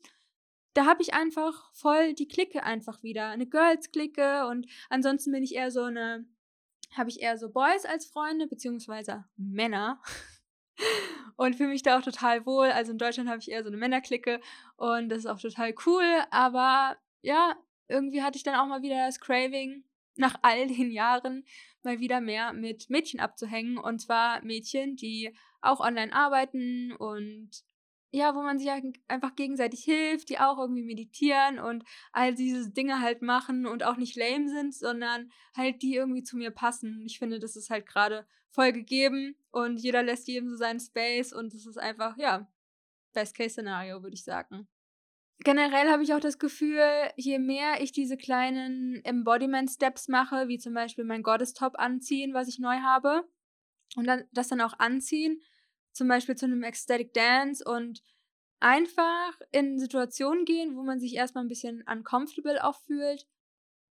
da 0.74 0.86
habe 0.86 1.02
ich 1.02 1.14
einfach 1.14 1.72
voll 1.74 2.14
die 2.14 2.28
Clique 2.28 2.64
einfach 2.64 3.04
wieder. 3.04 3.28
Eine 3.30 3.46
Girls-Clique 3.46 4.48
und 4.48 4.68
ansonsten 4.90 5.32
bin 5.32 5.44
ich 5.44 5.56
eher 5.56 5.72
so 5.72 5.84
eine, 5.84 6.26
habe 6.96 7.10
ich 7.10 7.22
eher 7.22 7.38
so 7.38 7.50
Boys 7.50 7.86
als 7.86 8.08
Freunde, 8.08 8.48
beziehungsweise 8.48 9.26
Männer. 9.38 10.02
Und 11.36 11.56
fühle 11.56 11.70
mich 11.70 11.84
da 11.84 11.98
auch 11.98 12.04
total 12.04 12.46
wohl. 12.46 12.68
Also 12.68 12.92
in 12.92 12.98
Deutschland 12.98 13.30
habe 13.30 13.40
ich 13.40 13.50
eher 13.50 13.64
so 13.64 13.70
eine 13.70 13.78
Männerklicke 13.78 14.40
und 14.76 15.10
das 15.10 15.20
ist 15.20 15.26
auch 15.28 15.40
total 15.40 15.74
cool. 15.86 16.06
Aber 16.32 16.98
ja, 17.22 17.56
irgendwie 17.88 18.22
hatte 18.22 18.38
ich 18.38 18.44
dann 18.44 18.56
auch 18.56 18.68
mal 18.68 18.82
wieder 18.82 19.06
das 19.06 19.20
Craving, 19.20 19.84
nach 20.16 20.36
all 20.42 20.68
den 20.68 20.92
Jahren 20.92 21.44
mal 21.84 22.00
wieder 22.00 22.22
mehr 22.22 22.54
mit 22.54 22.90
Mädchen 22.90 23.20
abzuhängen. 23.20 23.78
Und 23.78 24.00
zwar 24.00 24.44
Mädchen, 24.44 24.96
die 24.96 25.36
auch 25.62 25.80
online 25.80 26.14
arbeiten 26.14 26.94
und 26.94 27.50
ja, 28.16 28.36
wo 28.36 28.44
man 28.44 28.60
sich 28.60 28.70
einfach 29.08 29.36
gegenseitig 29.36 29.84
hilft, 29.84 30.30
die 30.30 30.38
auch 30.38 30.60
irgendwie 30.60 30.84
meditieren 30.84 31.58
und 31.58 31.84
all 32.12 32.36
diese 32.36 32.70
Dinge 32.70 33.02
halt 33.02 33.24
machen 33.24 33.66
und 33.66 33.84
auch 33.84 33.98
nicht 33.98 34.16
lame 34.16 34.50
sind, 34.50 34.76
sondern 34.76 35.32
halt 35.58 35.82
die 35.82 35.96
irgendwie 35.96 36.22
zu 36.22 36.38
mir 36.38 36.52
passen. 36.52 37.02
Ich 37.08 37.18
finde, 37.18 37.40
das 37.40 37.56
ist 37.56 37.72
halt 37.72 37.88
gerade 37.88 38.28
voll 38.54 38.72
gegeben 38.72 39.36
und 39.52 39.78
jeder 39.78 40.04
lässt 40.04 40.28
jedem 40.28 40.50
so 40.50 40.56
seinen 40.56 40.80
Space 40.80 41.34
und 41.34 41.54
das 41.54 41.66
ist 41.66 41.78
einfach, 41.78 42.18
ja, 42.18 42.48
Best-Case-Szenario, 43.14 44.04
würde 44.04 44.16
ich 44.16 44.24
sagen. 44.24 44.68
Generell 45.40 45.90
habe 45.90 46.04
ich 46.04 46.14
auch 46.14 46.20
das 46.20 46.40
Gefühl, 46.40 46.82
je 47.18 47.40
mehr 47.40 47.82
ich 47.82 47.92
diese 47.92 48.16
kleinen 48.16 49.04
Embodiment-Steps 49.04 50.08
mache, 50.08 50.48
wie 50.48 50.60
zum 50.60 50.74
Beispiel 50.74 51.04
mein 51.04 51.24
Goddess-Top 51.24 51.78
anziehen, 51.78 52.34
was 52.34 52.48
ich 52.48 52.60
neu 52.60 52.78
habe, 52.78 53.28
und 53.96 54.08
dann, 54.08 54.24
das 54.32 54.48
dann 54.48 54.62
auch 54.62 54.80
anziehen, 54.80 55.42
zum 55.92 56.08
Beispiel 56.08 56.36
zu 56.36 56.46
einem 56.46 56.64
Ecstatic 56.64 57.14
Dance 57.14 57.64
und 57.64 58.04
einfach 58.60 59.40
in 59.52 59.80
Situationen 59.80 60.46
gehen, 60.46 60.76
wo 60.76 60.84
man 60.84 61.00
sich 61.00 61.16
erstmal 61.16 61.44
ein 61.44 61.50
bisschen 61.50 61.84
uncomfortable 61.92 62.64
auch 62.64 62.80
fühlt, 62.80 63.28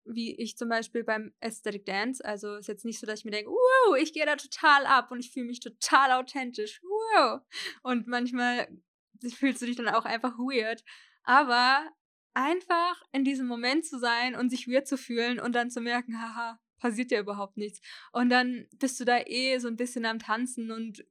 wie 0.04 0.34
ich 0.36 0.56
zum 0.56 0.68
Beispiel 0.68 1.04
beim 1.04 1.32
Aesthetic 1.40 1.86
Dance. 1.86 2.24
Also 2.24 2.56
ist 2.56 2.68
jetzt 2.68 2.84
nicht 2.84 2.98
so, 2.98 3.06
dass 3.06 3.20
ich 3.20 3.24
mir 3.24 3.30
denke, 3.30 3.50
wow, 3.50 3.96
ich 3.96 4.12
gehe 4.12 4.26
da 4.26 4.36
total 4.36 4.86
ab 4.86 5.10
und 5.10 5.20
ich 5.20 5.32
fühle 5.32 5.46
mich 5.46 5.60
total 5.60 6.12
authentisch. 6.12 6.80
Wow. 6.82 7.40
Und 7.82 8.06
manchmal 8.06 8.68
fühlst 9.34 9.62
du 9.62 9.66
dich 9.66 9.76
dann 9.76 9.88
auch 9.88 10.04
einfach 10.04 10.36
weird. 10.38 10.82
Aber 11.24 11.88
einfach 12.34 13.02
in 13.12 13.24
diesem 13.24 13.46
Moment 13.46 13.86
zu 13.86 13.98
sein 13.98 14.34
und 14.34 14.50
sich 14.50 14.68
weird 14.68 14.88
zu 14.88 14.96
fühlen 14.96 15.38
und 15.38 15.54
dann 15.54 15.70
zu 15.70 15.80
merken, 15.80 16.20
haha, 16.20 16.58
passiert 16.78 17.10
ja 17.10 17.20
überhaupt 17.20 17.56
nichts. 17.56 17.80
Und 18.12 18.30
dann 18.30 18.66
bist 18.78 18.98
du 18.98 19.04
da 19.04 19.20
eh 19.20 19.58
so 19.58 19.68
ein 19.68 19.76
bisschen 19.76 20.04
am 20.04 20.18
Tanzen 20.18 20.70
und 20.70 21.04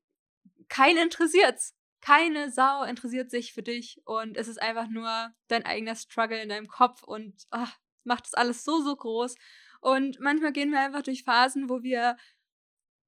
keinen 0.68 0.98
interessiert's. 0.98 1.76
Keine 2.02 2.52
Sau 2.52 2.84
interessiert 2.84 3.30
sich 3.30 3.54
für 3.54 3.62
dich 3.62 4.02
und 4.06 4.36
es 4.36 4.48
ist 4.48 4.60
einfach 4.60 4.88
nur 4.88 5.32
dein 5.48 5.66
eigener 5.66 5.96
Struggle 5.96 6.42
in 6.42 6.50
deinem 6.50 6.68
Kopf 6.68 7.04
und 7.04 7.46
ach, 7.52 7.78
macht 8.04 8.26
das 8.26 8.34
alles 8.34 8.64
so, 8.64 8.82
so 8.82 8.96
groß. 8.96 9.36
Und 9.82 10.20
manchmal 10.20 10.52
gehen 10.52 10.72
wir 10.72 10.80
einfach 10.80 11.02
durch 11.02 11.24
Phasen, 11.24 11.70
wo 11.70 11.82
wir 11.84 12.18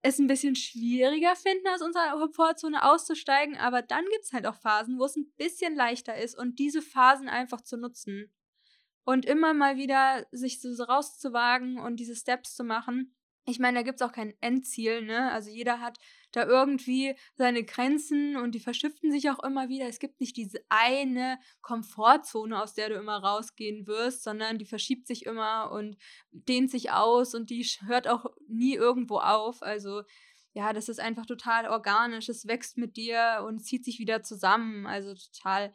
es 0.01 0.19
ein 0.19 0.27
bisschen 0.27 0.55
schwieriger 0.55 1.35
finden, 1.35 1.67
aus 1.69 1.81
unserer 1.81 2.19
Komfortzone 2.19 2.83
auszusteigen, 2.83 3.57
aber 3.57 3.81
dann 3.81 4.03
gibt 4.11 4.25
es 4.25 4.33
halt 4.33 4.45
auch 4.45 4.55
Phasen, 4.55 4.99
wo 4.99 5.05
es 5.05 5.15
ein 5.15 5.31
bisschen 5.37 5.75
leichter 5.75 6.17
ist 6.17 6.37
und 6.37 6.59
diese 6.59 6.81
Phasen 6.81 7.29
einfach 7.29 7.61
zu 7.61 7.77
nutzen. 7.77 8.33
Und 9.05 9.25
immer 9.25 9.53
mal 9.53 9.77
wieder 9.77 10.25
sich 10.31 10.61
so 10.61 10.83
rauszuwagen 10.83 11.77
und 11.79 11.97
diese 11.97 12.15
Steps 12.15 12.55
zu 12.55 12.63
machen, 12.63 13.15
ich 13.45 13.59
meine, 13.59 13.79
da 13.79 13.83
gibt 13.83 13.99
es 13.99 14.07
auch 14.07 14.13
kein 14.13 14.33
Endziel, 14.39 15.01
ne? 15.01 15.31
Also 15.31 15.49
jeder 15.49 15.81
hat 15.81 15.97
da 16.33 16.45
irgendwie 16.45 17.15
seine 17.35 17.63
Grenzen 17.63 18.35
und 18.35 18.53
die 18.53 18.59
verschiften 18.59 19.11
sich 19.11 19.29
auch 19.29 19.41
immer 19.43 19.69
wieder. 19.69 19.87
Es 19.87 19.99
gibt 19.99 20.19
nicht 20.19 20.35
diese 20.35 20.59
eine 20.69 21.39
Komfortzone, 21.61 22.61
aus 22.61 22.73
der 22.73 22.89
du 22.89 22.95
immer 22.95 23.17
rausgehen 23.17 23.87
wirst, 23.87 24.23
sondern 24.23 24.57
die 24.57 24.65
verschiebt 24.65 25.07
sich 25.07 25.25
immer 25.25 25.71
und 25.71 25.97
dehnt 26.31 26.69
sich 26.69 26.91
aus 26.91 27.33
und 27.33 27.49
die 27.49 27.63
hört 27.85 28.07
auch 28.07 28.25
nie 28.47 28.75
irgendwo 28.75 29.19
auf. 29.19 29.61
Also 29.61 30.03
ja, 30.53 30.73
das 30.73 30.89
ist 30.89 30.99
einfach 30.99 31.25
total 31.25 31.67
organisch. 31.67 32.29
Es 32.29 32.47
wächst 32.47 32.77
mit 32.77 32.97
dir 32.97 33.43
und 33.47 33.59
zieht 33.59 33.85
sich 33.85 33.99
wieder 33.99 34.21
zusammen. 34.23 34.85
Also 34.85 35.15
total 35.15 35.73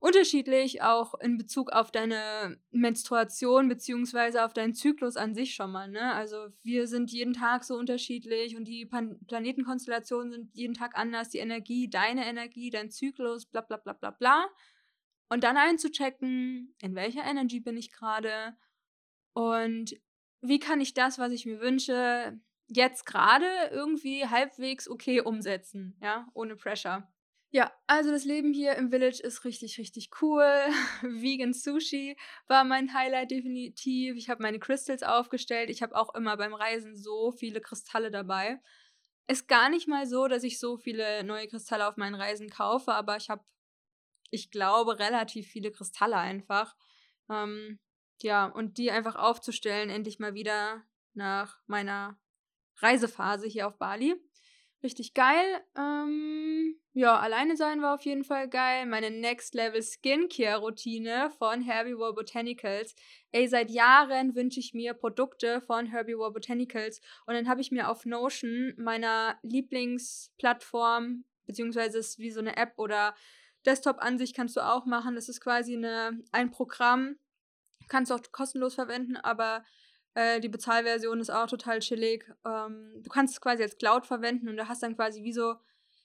unterschiedlich, 0.00 0.82
auch 0.82 1.14
in 1.20 1.36
Bezug 1.36 1.70
auf 1.72 1.92
deine 1.92 2.58
Menstruation 2.70 3.68
beziehungsweise 3.68 4.44
auf 4.44 4.54
deinen 4.54 4.74
Zyklus 4.74 5.16
an 5.16 5.34
sich 5.34 5.54
schon 5.54 5.70
mal. 5.70 5.88
Ne? 5.88 6.12
Also 6.14 6.48
wir 6.62 6.88
sind 6.88 7.12
jeden 7.12 7.34
Tag 7.34 7.64
so 7.64 7.76
unterschiedlich 7.76 8.56
und 8.56 8.64
die 8.64 8.86
Pan 8.86 9.18
Planetenkonstellationen 9.26 10.32
sind 10.32 10.54
jeden 10.54 10.74
Tag 10.74 10.96
anders. 10.96 11.28
Die 11.28 11.38
Energie, 11.38 11.88
deine 11.88 12.26
Energie, 12.26 12.70
dein 12.70 12.90
Zyklus, 12.90 13.46
bla 13.46 13.60
bla 13.60 13.76
bla 13.76 13.92
bla 13.92 14.10
bla. 14.10 14.48
Und 15.28 15.44
dann 15.44 15.58
einzuchecken, 15.58 16.74
in 16.80 16.94
welcher 16.94 17.22
Energie 17.22 17.60
bin 17.60 17.76
ich 17.76 17.92
gerade 17.92 18.56
und 19.34 19.94
wie 20.40 20.58
kann 20.58 20.80
ich 20.80 20.94
das, 20.94 21.18
was 21.18 21.30
ich 21.30 21.44
mir 21.44 21.60
wünsche, 21.60 22.40
jetzt 22.68 23.04
gerade 23.04 23.46
irgendwie 23.70 24.26
halbwegs 24.26 24.88
okay 24.88 25.20
umsetzen, 25.20 25.96
ja, 26.00 26.26
ohne 26.32 26.56
Pressure. 26.56 27.06
Ja, 27.52 27.72
also 27.88 28.12
das 28.12 28.24
Leben 28.24 28.52
hier 28.52 28.76
im 28.76 28.90
Village 28.90 29.20
ist 29.24 29.44
richtig, 29.44 29.78
richtig 29.78 30.10
cool. 30.22 30.44
Vegan 31.02 31.52
Sushi 31.52 32.16
war 32.46 32.62
mein 32.62 32.94
Highlight 32.94 33.32
definitiv. 33.32 34.16
Ich 34.16 34.30
habe 34.30 34.42
meine 34.42 34.60
Crystals 34.60 35.02
aufgestellt. 35.02 35.68
Ich 35.68 35.82
habe 35.82 35.96
auch 35.96 36.14
immer 36.14 36.36
beim 36.36 36.54
Reisen 36.54 36.96
so 36.96 37.32
viele 37.32 37.60
Kristalle 37.60 38.12
dabei. 38.12 38.60
Ist 39.26 39.48
gar 39.48 39.68
nicht 39.68 39.88
mal 39.88 40.06
so, 40.06 40.28
dass 40.28 40.44
ich 40.44 40.60
so 40.60 40.76
viele 40.76 41.24
neue 41.24 41.48
Kristalle 41.48 41.88
auf 41.88 41.96
meinen 41.96 42.14
Reisen 42.14 42.50
kaufe, 42.50 42.92
aber 42.92 43.16
ich 43.16 43.30
habe, 43.30 43.44
ich 44.30 44.50
glaube, 44.52 44.98
relativ 45.00 45.48
viele 45.48 45.72
Kristalle 45.72 46.16
einfach. 46.16 46.76
Ähm, 47.28 47.80
ja, 48.22 48.46
und 48.46 48.78
die 48.78 48.92
einfach 48.92 49.16
aufzustellen, 49.16 49.90
endlich 49.90 50.20
mal 50.20 50.34
wieder 50.34 50.84
nach 51.14 51.58
meiner 51.66 52.18
Reisephase 52.76 53.48
hier 53.48 53.66
auf 53.66 53.78
Bali. 53.78 54.16
Richtig 54.82 55.12
geil. 55.12 55.60
Ähm, 55.76 56.74
ja, 56.94 57.18
alleine 57.18 57.54
sein 57.56 57.82
war 57.82 57.94
auf 57.94 58.02
jeden 58.02 58.24
Fall 58.24 58.48
geil. 58.48 58.86
Meine 58.86 59.10
Next 59.10 59.54
Level 59.54 59.82
Skincare 59.82 60.60
Routine 60.60 61.30
von 61.38 61.60
Herbivore 61.60 62.14
Botanicals. 62.14 62.94
Ey, 63.30 63.46
seit 63.46 63.70
Jahren 63.70 64.34
wünsche 64.34 64.58
ich 64.58 64.72
mir 64.72 64.94
Produkte 64.94 65.60
von 65.60 65.84
Herbivore 65.84 66.32
Botanicals 66.32 67.02
und 67.26 67.34
dann 67.34 67.46
habe 67.46 67.60
ich 67.60 67.70
mir 67.70 67.90
auf 67.90 68.06
Notion 68.06 68.72
meiner 68.78 69.38
Lieblingsplattform, 69.42 71.24
beziehungsweise 71.44 71.98
ist 71.98 72.18
wie 72.18 72.30
so 72.30 72.40
eine 72.40 72.56
App 72.56 72.72
oder 72.78 73.14
Desktop-Ansicht 73.66 74.34
kannst 74.34 74.56
du 74.56 74.62
auch 74.62 74.86
machen. 74.86 75.14
Das 75.14 75.28
ist 75.28 75.42
quasi 75.42 75.76
eine, 75.76 76.22
ein 76.32 76.50
Programm, 76.50 77.16
kannst 77.88 78.10
du 78.10 78.14
auch 78.14 78.22
kostenlos 78.32 78.76
verwenden, 78.76 79.18
aber 79.18 79.62
äh, 80.14 80.40
die 80.40 80.48
Bezahlversion 80.48 81.20
ist 81.20 81.30
auch 81.30 81.46
total 81.46 81.80
chillig. 81.80 82.24
Ähm, 82.44 83.00
du 83.02 83.10
kannst 83.10 83.34
es 83.34 83.40
quasi 83.40 83.62
als 83.62 83.78
Cloud 83.78 84.06
verwenden 84.06 84.48
und 84.48 84.56
du 84.56 84.68
hast 84.68 84.82
dann 84.82 84.96
quasi 84.96 85.22
wie 85.22 85.32
so 85.32 85.54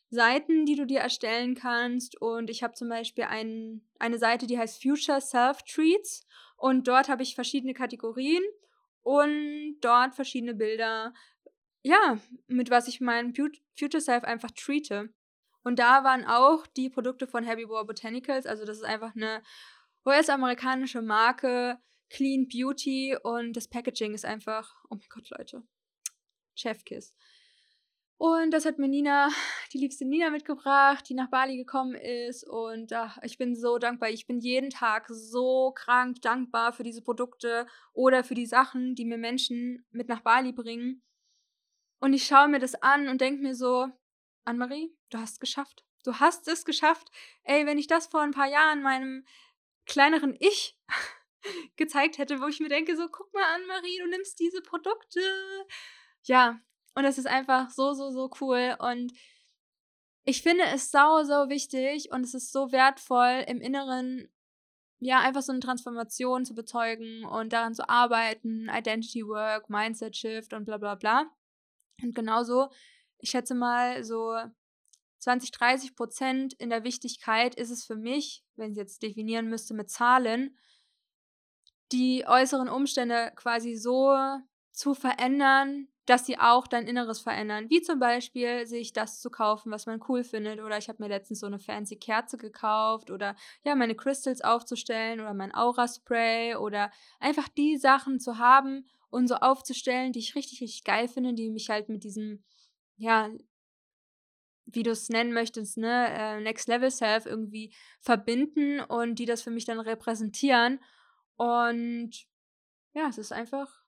Seiten, 0.09 0.65
die 0.65 0.75
du 0.75 0.85
dir 0.85 0.99
erstellen 0.99 1.55
kannst. 1.55 2.21
Und 2.21 2.49
ich 2.49 2.63
habe 2.63 2.73
zum 2.73 2.89
Beispiel 2.89 3.25
ein, 3.25 3.81
eine 3.99 4.17
Seite, 4.17 4.47
die 4.47 4.57
heißt 4.57 4.81
Future 4.81 5.21
Self 5.21 5.63
Treats. 5.63 6.25
Und 6.57 6.87
dort 6.87 7.09
habe 7.09 7.23
ich 7.23 7.35
verschiedene 7.35 7.73
Kategorien 7.73 8.43
und 9.01 9.77
dort 9.81 10.15
verschiedene 10.15 10.55
Bilder, 10.55 11.13
ja, 11.83 12.17
mit 12.47 12.71
was 12.71 12.87
ich 12.87 13.01
mein 13.01 13.33
Future 13.35 14.01
Self 14.01 14.23
einfach 14.23 14.51
treate. 14.51 15.13
Und 15.63 15.79
da 15.79 16.03
waren 16.03 16.25
auch 16.25 16.65
die 16.65 16.89
Produkte 16.89 17.27
von 17.27 17.43
Herbivore 17.43 17.85
Botanicals, 17.85 18.45
also 18.45 18.65
das 18.65 18.77
ist 18.77 18.83
einfach 18.83 19.15
eine 19.15 19.41
US-amerikanische 20.05 21.01
Marke, 21.01 21.79
Clean 22.09 22.47
Beauty 22.47 23.17
und 23.21 23.53
das 23.53 23.67
Packaging 23.67 24.13
ist 24.13 24.25
einfach, 24.25 24.75
oh 24.89 24.95
mein 24.95 25.07
Gott, 25.09 25.29
Leute. 25.29 25.63
Chefkiss. 26.55 27.13
Und 28.17 28.51
das 28.51 28.65
hat 28.65 28.79
mir 28.79 28.87
Nina, 28.87 29.29
die 29.73 29.77
liebste 29.77 30.05
Nina 30.05 30.29
mitgebracht, 30.29 31.07
die 31.09 31.13
nach 31.15 31.29
Bali 31.29 31.57
gekommen 31.57 31.95
ist. 31.95 32.47
Und 32.47 32.93
ach, 32.93 33.17
ich 33.23 33.37
bin 33.37 33.55
so 33.55 33.77
dankbar. 33.77 34.09
Ich 34.09 34.25
bin 34.25 34.39
jeden 34.39 34.69
Tag 34.69 35.07
so 35.09 35.73
krank 35.75 36.21
dankbar 36.21 36.71
für 36.71 36.83
diese 36.83 37.01
Produkte 37.01 37.67
oder 37.93 38.23
für 38.23 38.35
die 38.35 38.45
Sachen, 38.45 38.95
die 38.95 39.05
mir 39.05 39.17
Menschen 39.17 39.85
mit 39.91 40.07
nach 40.07 40.21
Bali 40.21 40.53
bringen. 40.53 41.03
Und 41.99 42.13
ich 42.13 42.25
schaue 42.25 42.47
mir 42.47 42.59
das 42.59 42.75
an 42.75 43.09
und 43.09 43.19
denke 43.19 43.41
mir 43.41 43.55
so, 43.55 43.89
Anne-Marie, 44.45 44.95
du 45.09 45.17
hast 45.17 45.33
es 45.33 45.39
geschafft. 45.39 45.83
Du 46.05 46.19
hast 46.19 46.47
es 46.47 46.63
geschafft. 46.63 47.09
Ey, 47.43 47.65
wenn 47.65 47.79
ich 47.79 47.87
das 47.87 48.07
vor 48.07 48.21
ein 48.21 48.31
paar 48.31 48.47
Jahren 48.47 48.81
meinem 48.81 49.25
kleineren 49.85 50.37
Ich 50.39 50.77
gezeigt 51.77 52.17
hätte, 52.17 52.41
wo 52.41 52.47
ich 52.47 52.59
mir 52.59 52.69
denke, 52.69 52.95
so, 52.95 53.07
guck 53.09 53.33
mal 53.33 53.43
an, 53.55 53.65
Marie, 53.67 53.99
du 53.99 54.07
nimmst 54.07 54.39
diese 54.39 54.61
Produkte. 54.61 55.19
Ja, 56.23 56.59
und 56.95 57.03
das 57.03 57.17
ist 57.17 57.27
einfach 57.27 57.69
so, 57.69 57.93
so, 57.93 58.11
so 58.11 58.29
cool. 58.41 58.75
Und 58.79 59.13
ich 60.23 60.41
finde 60.41 60.63
es 60.73 60.91
sau, 60.91 61.23
so 61.23 61.49
wichtig 61.49 62.11
und 62.11 62.23
es 62.23 62.33
ist 62.33 62.51
so 62.51 62.71
wertvoll, 62.71 63.45
im 63.47 63.61
Inneren 63.61 64.27
ja 64.99 65.19
einfach 65.19 65.41
so 65.41 65.51
eine 65.51 65.61
Transformation 65.61 66.45
zu 66.45 66.55
bezeugen 66.55 67.25
und 67.25 67.53
daran 67.53 67.75
zu 67.75 67.87
arbeiten, 67.87 68.69
Identity 68.69 69.27
Work, 69.27 69.69
Mindset 69.69 70.15
Shift 70.15 70.53
und 70.53 70.65
bla 70.65 70.77
bla 70.77 70.95
bla. 70.95 71.29
Und 72.01 72.15
genauso, 72.15 72.69
ich 73.19 73.29
schätze 73.29 73.55
mal, 73.55 74.03
so 74.03 74.35
20, 75.19 75.51
30 75.51 75.95
Prozent 75.95 76.53
in 76.53 76.69
der 76.69 76.83
Wichtigkeit 76.83 77.55
ist 77.55 77.71
es 77.71 77.85
für 77.85 77.95
mich, 77.95 78.43
wenn 78.55 78.71
ich 78.71 78.77
jetzt 78.77 79.01
definieren 79.03 79.47
müsste 79.47 79.73
mit 79.73 79.89
Zahlen, 79.89 80.57
die 81.91 82.25
äußeren 82.27 82.69
Umstände 82.69 83.31
quasi 83.35 83.75
so 83.75 84.15
zu 84.71 84.93
verändern, 84.93 85.87
dass 86.05 86.25
sie 86.25 86.37
auch 86.37 86.67
dein 86.67 86.87
Inneres 86.87 87.19
verändern. 87.19 87.69
Wie 87.69 87.81
zum 87.81 87.99
Beispiel 87.99 88.67
sich 88.67 88.93
das 88.93 89.21
zu 89.21 89.31
kaufen, 89.31 89.71
was 89.71 89.87
man 89.87 89.99
cool 90.07 90.23
findet. 90.23 90.61
Oder 90.61 90.77
ich 90.77 90.87
habe 90.87 91.01
mir 91.01 91.09
letztens 91.09 91.39
so 91.39 91.47
eine 91.47 91.59
fancy 91.59 91.95
Kerze 91.95 92.37
gekauft. 92.37 93.09
Oder 93.09 93.35
ja, 93.63 93.73
meine 93.75 93.95
Crystals 93.95 94.41
aufzustellen. 94.41 95.19
Oder 95.19 95.33
mein 95.33 95.53
Aura-Spray. 95.53 96.55
Oder 96.55 96.91
einfach 97.19 97.47
die 97.49 97.77
Sachen 97.77 98.19
zu 98.19 98.37
haben 98.37 98.85
und 99.09 99.27
so 99.27 99.35
aufzustellen, 99.35 100.11
die 100.11 100.19
ich 100.19 100.35
richtig, 100.35 100.61
richtig 100.61 100.83
geil 100.83 101.07
finde. 101.07 101.33
Die 101.33 101.49
mich 101.49 101.69
halt 101.69 101.89
mit 101.89 102.03
diesem, 102.03 102.43
ja, 102.97 103.29
wie 104.65 104.83
du 104.83 104.91
es 104.91 105.09
nennen 105.09 105.33
möchtest, 105.33 105.77
ne, 105.77 106.07
äh, 106.09 106.41
Next 106.41 106.67
Level 106.67 106.91
Self 106.91 107.25
irgendwie 107.25 107.73
verbinden 107.99 108.79
und 108.79 109.15
die 109.19 109.25
das 109.25 109.41
für 109.41 109.51
mich 109.51 109.65
dann 109.65 109.79
repräsentieren. 109.79 110.79
Und 111.37 112.27
ja, 112.93 113.07
es 113.09 113.17
ist 113.17 113.31
einfach 113.31 113.83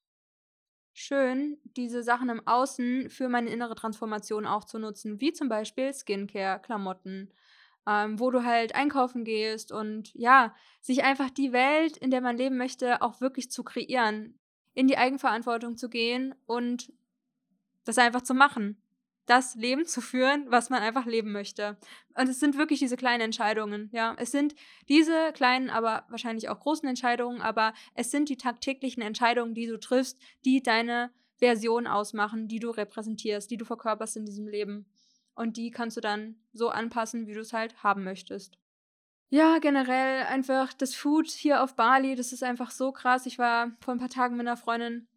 schön, 0.93 1.57
diese 1.63 2.03
Sachen 2.03 2.29
im 2.29 2.45
Außen 2.47 3.09
für 3.09 3.29
meine 3.29 3.49
innere 3.49 3.75
Transformation 3.75 4.45
auch 4.45 4.65
zu 4.65 4.79
nutzen, 4.79 5.21
wie 5.21 5.31
zum 5.31 5.47
Beispiel 5.47 5.93
Skincare, 5.93 6.59
Klamotten, 6.59 7.31
ähm, 7.87 8.19
wo 8.19 8.31
du 8.31 8.43
halt 8.43 8.75
einkaufen 8.75 9.23
gehst 9.23 9.71
und 9.71 10.13
ja, 10.13 10.55
sich 10.81 11.03
einfach 11.03 11.29
die 11.29 11.53
Welt, 11.53 11.97
in 11.97 12.11
der 12.11 12.21
man 12.21 12.35
leben 12.35 12.57
möchte, 12.57 13.01
auch 13.01 13.21
wirklich 13.21 13.51
zu 13.51 13.63
kreieren, 13.63 14.39
in 14.73 14.87
die 14.87 14.97
Eigenverantwortung 14.97 15.77
zu 15.77 15.89
gehen 15.89 16.35
und 16.45 16.91
das 17.85 17.97
einfach 17.97 18.21
zu 18.23 18.33
machen 18.33 18.81
das 19.27 19.55
Leben 19.55 19.85
zu 19.85 20.01
führen, 20.01 20.45
was 20.49 20.69
man 20.69 20.81
einfach 20.81 21.05
leben 21.05 21.31
möchte. 21.31 21.77
Und 22.15 22.29
es 22.29 22.39
sind 22.39 22.57
wirklich 22.57 22.79
diese 22.79 22.97
kleinen 22.97 23.21
Entscheidungen, 23.21 23.89
ja. 23.91 24.15
Es 24.17 24.31
sind 24.31 24.55
diese 24.87 25.31
kleinen, 25.33 25.69
aber 25.69 26.05
wahrscheinlich 26.09 26.49
auch 26.49 26.59
großen 26.59 26.87
Entscheidungen, 26.87 27.41
aber 27.41 27.73
es 27.93 28.09
sind 28.09 28.29
die 28.29 28.37
tagtäglichen 28.37 29.03
Entscheidungen, 29.03 29.53
die 29.53 29.67
du 29.67 29.77
triffst, 29.79 30.17
die 30.45 30.63
deine 30.63 31.11
Version 31.37 31.85
ausmachen, 31.87 32.47
die 32.47 32.59
du 32.59 32.71
repräsentierst, 32.71 33.51
die 33.51 33.57
du 33.57 33.65
verkörperst 33.65 34.17
in 34.17 34.25
diesem 34.25 34.47
Leben. 34.47 34.87
Und 35.35 35.57
die 35.57 35.69
kannst 35.69 35.97
du 35.97 36.01
dann 36.01 36.37
so 36.53 36.69
anpassen, 36.69 37.27
wie 37.27 37.33
du 37.33 37.41
es 37.41 37.53
halt 37.53 37.83
haben 37.83 38.03
möchtest. 38.03 38.57
Ja, 39.29 39.59
generell 39.59 40.23
einfach 40.23 40.73
das 40.73 40.95
Food 40.95 41.29
hier 41.29 41.61
auf 41.61 41.75
Bali, 41.75 42.15
das 42.15 42.31
ist 42.31 42.43
einfach 42.43 42.71
so 42.71 42.93
krass. 42.93 43.25
Ich 43.25 43.37
war 43.37 43.71
vor 43.81 43.93
ein 43.93 43.99
paar 43.99 44.09
Tagen 44.09 44.37
mit 44.37 44.47
einer 44.47 44.57
Freundin 44.57 45.07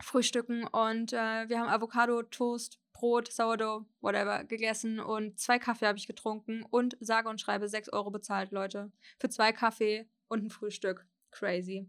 frühstücken 0.00 0.66
und 0.66 1.12
äh, 1.12 1.48
wir 1.48 1.60
haben 1.60 1.68
Avocado-Toast 1.68 2.79
Brot, 3.00 3.32
Sourdough, 3.32 3.86
whatever, 4.02 4.44
gegessen 4.44 5.00
und 5.00 5.38
zwei 5.40 5.58
Kaffee 5.58 5.86
habe 5.86 5.96
ich 5.96 6.06
getrunken 6.06 6.66
und 6.68 6.98
sage 7.00 7.30
und 7.30 7.40
schreibe 7.40 7.66
6 7.66 7.88
Euro 7.94 8.10
bezahlt, 8.10 8.52
Leute. 8.52 8.92
Für 9.18 9.30
zwei 9.30 9.52
Kaffee 9.52 10.06
und 10.28 10.44
ein 10.44 10.50
Frühstück. 10.50 11.06
Crazy. 11.30 11.88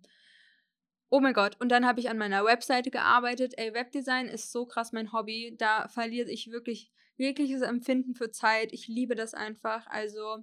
Oh 1.09 1.19
mein 1.19 1.33
Gott, 1.33 1.59
und 1.59 1.67
dann 1.67 1.85
habe 1.85 1.99
ich 1.99 2.09
an 2.09 2.17
meiner 2.17 2.45
Webseite 2.45 2.91
gearbeitet. 2.91 3.55
Ey, 3.57 3.73
Webdesign 3.73 4.29
ist 4.29 4.53
so 4.53 4.65
krass 4.65 4.93
mein 4.93 5.11
Hobby. 5.11 5.53
Da 5.57 5.89
verliere 5.89 6.31
ich 6.31 6.49
wirklich 6.49 6.93
jegliches 7.17 7.61
Empfinden 7.61 8.15
für 8.15 8.31
Zeit. 8.31 8.71
Ich 8.71 8.87
liebe 8.87 9.15
das 9.15 9.33
einfach. 9.33 9.85
Also, 9.87 10.37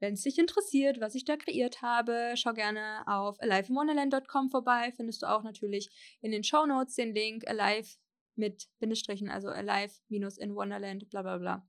wenn 0.00 0.14
es 0.14 0.22
dich 0.22 0.36
interessiert, 0.36 1.00
was 1.00 1.14
ich 1.14 1.24
da 1.24 1.36
kreiert 1.36 1.80
habe, 1.80 2.32
schau 2.34 2.54
gerne 2.54 3.04
auf 3.06 3.40
aliveinwonderland.com 3.40 4.50
vorbei. 4.50 4.92
Findest 4.96 5.22
du 5.22 5.26
auch 5.26 5.44
natürlich 5.44 6.18
in 6.20 6.32
den 6.32 6.42
Show 6.42 6.66
Notes 6.66 6.96
den 6.96 7.14
Link 7.14 7.46
alive 7.46 8.01
mit 8.42 8.68
Bindestrichen, 8.80 9.30
also 9.30 9.48
alive 9.48 9.94
minus 10.08 10.36
in 10.36 10.56
Wonderland, 10.56 11.08
bla 11.10 11.22
bla 11.22 11.38
bla. 11.38 11.68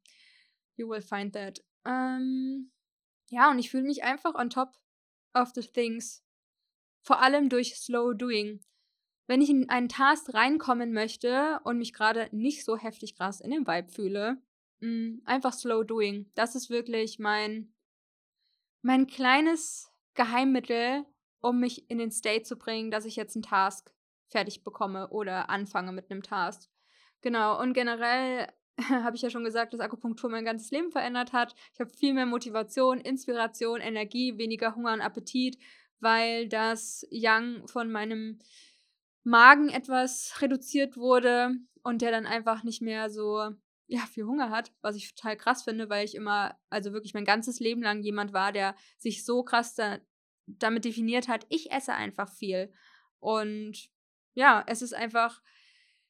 You 0.75 0.89
will 0.89 1.01
find 1.01 1.33
that. 1.33 1.63
Ähm, 1.85 2.71
ja, 3.29 3.51
und 3.51 3.59
ich 3.59 3.69
fühle 3.69 3.83
mich 3.83 4.03
einfach 4.03 4.33
on 4.33 4.49
top 4.49 4.75
of 5.35 5.51
the 5.53 5.61
things. 5.61 6.25
Vor 7.03 7.21
allem 7.21 7.47
durch 7.47 7.75
Slow 7.75 8.13
Doing. 8.13 8.59
Wenn 9.27 9.41
ich 9.41 9.51
in 9.51 9.69
einen 9.69 9.87
Task 9.87 10.33
reinkommen 10.33 10.93
möchte 10.93 11.59
und 11.63 11.77
mich 11.77 11.93
gerade 11.93 12.27
nicht 12.31 12.65
so 12.65 12.75
heftig 12.75 13.15
krass 13.15 13.39
in 13.39 13.51
dem 13.51 13.67
Vibe 13.67 13.89
fühle, 13.89 14.41
mh, 14.79 14.89
mm, 14.89 15.21
einfach 15.25 15.53
Slow 15.53 15.83
Doing. 15.83 16.31
Das 16.33 16.55
ist 16.55 16.71
wirklich 16.71 17.19
mein, 17.19 17.71
mein 18.81 19.05
kleines 19.05 19.91
Geheimmittel, 20.15 21.05
um 21.39 21.59
mich 21.59 21.87
in 21.91 21.99
den 21.99 22.11
State 22.11 22.43
zu 22.43 22.57
bringen, 22.57 22.89
dass 22.89 23.05
ich 23.05 23.15
jetzt 23.15 23.35
einen 23.35 23.43
Task 23.43 23.93
fertig 24.33 24.63
bekomme 24.63 25.07
oder 25.09 25.49
anfange 25.49 25.93
mit 25.93 26.11
einem 26.11 26.23
Task. 26.23 26.69
Genau, 27.21 27.59
und 27.61 27.73
generell 27.73 28.51
habe 28.89 29.15
ich 29.15 29.21
ja 29.21 29.29
schon 29.29 29.45
gesagt, 29.45 29.73
dass 29.73 29.79
Akupunktur 29.79 30.29
mein 30.29 30.43
ganzes 30.43 30.71
Leben 30.71 30.91
verändert 30.91 31.31
hat. 31.31 31.55
Ich 31.73 31.79
habe 31.79 31.89
viel 31.89 32.13
mehr 32.13 32.25
Motivation, 32.25 32.99
Inspiration, 32.99 33.79
Energie, 33.79 34.37
weniger 34.37 34.75
Hunger 34.75 34.93
und 34.93 35.01
Appetit, 35.01 35.57
weil 35.99 36.49
das 36.49 37.07
Yang 37.09 37.67
von 37.67 37.91
meinem 37.91 38.39
Magen 39.23 39.69
etwas 39.69 40.41
reduziert 40.41 40.97
wurde 40.97 41.55
und 41.83 42.01
der 42.01 42.11
dann 42.11 42.25
einfach 42.25 42.63
nicht 42.63 42.81
mehr 42.81 43.09
so 43.09 43.51
ja, 43.87 44.01
viel 44.11 44.25
Hunger 44.25 44.49
hat, 44.49 44.73
was 44.81 44.95
ich 44.95 45.13
total 45.13 45.37
krass 45.37 45.63
finde, 45.63 45.89
weil 45.89 46.03
ich 46.03 46.15
immer, 46.15 46.57
also 46.69 46.93
wirklich 46.93 47.13
mein 47.13 47.25
ganzes 47.25 47.59
Leben 47.59 47.81
lang 47.81 48.01
jemand 48.01 48.33
war, 48.33 48.51
der 48.51 48.75
sich 48.97 49.23
so 49.23 49.43
krass 49.43 49.75
da, 49.75 49.99
damit 50.47 50.83
definiert 50.83 51.27
hat, 51.27 51.45
ich 51.49 51.71
esse 51.71 51.93
einfach 51.93 52.29
viel. 52.29 52.73
Und 53.19 53.89
ja, 54.33 54.63
es 54.67 54.81
ist 54.81 54.93
einfach, 54.93 55.41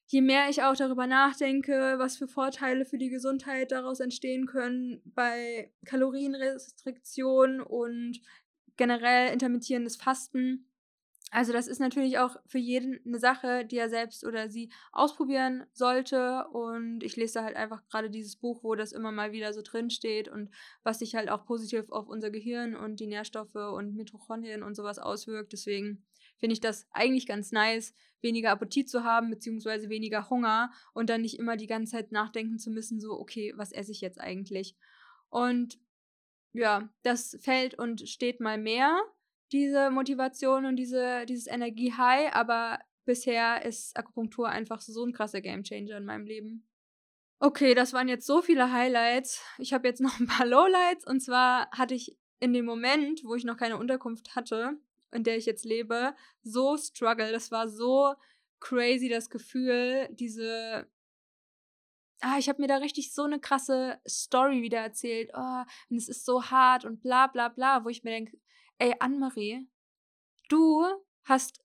je 0.07 0.21
mehr 0.21 0.49
ich 0.49 0.63
auch 0.63 0.75
darüber 0.75 1.07
nachdenke, 1.07 1.95
was 1.97 2.17
für 2.17 2.27
Vorteile 2.27 2.85
für 2.85 2.97
die 2.97 3.09
Gesundheit 3.09 3.71
daraus 3.71 3.99
entstehen 3.99 4.45
können 4.45 5.01
bei 5.05 5.71
Kalorienrestriktion 5.85 7.61
und 7.61 8.21
generell 8.77 9.31
intermittierendes 9.31 9.95
Fasten. 9.95 10.69
Also 11.31 11.51
das 11.51 11.67
ist 11.67 11.79
natürlich 11.79 12.19
auch 12.19 12.35
für 12.45 12.59
jeden 12.59 12.99
eine 13.07 13.17
Sache, 13.17 13.65
die 13.65 13.77
er 13.77 13.89
selbst 13.89 14.23
oder 14.23 14.49
sie 14.49 14.71
ausprobieren 14.91 15.65
sollte. 15.73 16.45
Und 16.49 17.01
ich 17.01 17.15
lese 17.15 17.41
halt 17.41 17.55
einfach 17.55 17.83
gerade 17.87 18.11
dieses 18.11 18.35
Buch, 18.35 18.63
wo 18.63 18.75
das 18.75 18.91
immer 18.91 19.11
mal 19.11 19.31
wieder 19.31 19.51
so 19.51 19.63
drin 19.63 19.89
steht 19.89 20.27
und 20.27 20.51
was 20.83 20.99
sich 20.99 21.15
halt 21.15 21.31
auch 21.31 21.43
positiv 21.45 21.91
auf 21.91 22.07
unser 22.07 22.29
Gehirn 22.29 22.75
und 22.75 22.99
die 22.99 23.07
Nährstoffe 23.07 23.55
und 23.55 23.95
Mitochondrien 23.95 24.61
und 24.61 24.75
sowas 24.75 24.99
auswirkt. 24.99 25.53
Deswegen 25.53 26.05
finde 26.37 26.53
ich 26.53 26.61
das 26.61 26.87
eigentlich 26.91 27.27
ganz 27.27 27.51
nice, 27.51 27.93
weniger 28.21 28.51
Appetit 28.51 28.89
zu 28.89 29.03
haben, 29.03 29.29
beziehungsweise 29.29 29.89
weniger 29.89 30.29
Hunger 30.29 30.71
und 30.93 31.09
dann 31.09 31.21
nicht 31.21 31.37
immer 31.37 31.57
die 31.57 31.67
ganze 31.67 31.93
Zeit 31.93 32.11
nachdenken 32.11 32.57
zu 32.57 32.71
müssen, 32.71 32.99
so, 32.99 33.19
okay, 33.19 33.53
was 33.55 33.71
esse 33.71 33.91
ich 33.91 34.01
jetzt 34.01 34.19
eigentlich? 34.19 34.75
Und 35.29 35.79
ja, 36.53 36.89
das 37.01 37.37
fällt 37.41 37.77
und 37.77 38.07
steht 38.07 38.39
mal 38.39 38.57
mehr, 38.57 39.01
diese 39.51 39.91
Motivation 39.91 40.65
und 40.65 40.75
diese, 40.77 41.25
dieses 41.25 41.47
Energie-High, 41.47 42.33
aber 42.33 42.79
bisher 43.05 43.65
ist 43.65 43.95
Akupunktur 43.97 44.49
einfach 44.49 44.81
so 44.81 45.05
ein 45.05 45.13
krasser 45.13 45.41
Gamechanger 45.41 45.97
in 45.97 46.05
meinem 46.05 46.25
Leben. 46.25 46.67
Okay, 47.39 47.75
das 47.75 47.91
waren 47.93 48.07
jetzt 48.07 48.25
so 48.25 48.41
viele 48.41 48.71
Highlights. 48.71 49.41
Ich 49.57 49.73
habe 49.73 49.87
jetzt 49.87 49.99
noch 49.99 50.19
ein 50.19 50.27
paar 50.27 50.45
Lowlights 50.45 51.05
und 51.05 51.19
zwar 51.19 51.69
hatte 51.71 51.93
ich 51.93 52.17
in 52.39 52.53
dem 52.53 52.65
Moment, 52.65 53.23
wo 53.23 53.35
ich 53.35 53.43
noch 53.43 53.57
keine 53.57 53.77
Unterkunft 53.77 54.35
hatte, 54.35 54.77
in 55.13 55.23
der 55.23 55.37
ich 55.37 55.45
jetzt 55.45 55.65
lebe, 55.65 56.15
so 56.41 56.77
struggle. 56.77 57.31
Das 57.31 57.51
war 57.51 57.69
so 57.69 58.15
crazy, 58.59 59.09
das 59.09 59.29
Gefühl, 59.29 60.09
diese. 60.11 60.87
Ah, 62.21 62.37
ich 62.39 62.47
habe 62.47 62.61
mir 62.61 62.67
da 62.67 62.77
richtig 62.77 63.13
so 63.13 63.23
eine 63.23 63.39
krasse 63.39 63.99
Story 64.07 64.61
wieder 64.61 64.79
erzählt. 64.79 65.31
Oh, 65.33 65.63
und 65.89 65.97
es 65.97 66.07
ist 66.07 66.25
so 66.25 66.43
hart 66.45 66.85
und 66.85 67.01
bla 67.01 67.27
bla 67.27 67.49
bla, 67.49 67.83
wo 67.83 67.89
ich 67.89 68.03
mir 68.03 68.11
denke, 68.11 68.37
ey, 68.79 68.95
Anne-Marie, 68.99 69.67
du 70.49 70.85
hast 71.23 71.59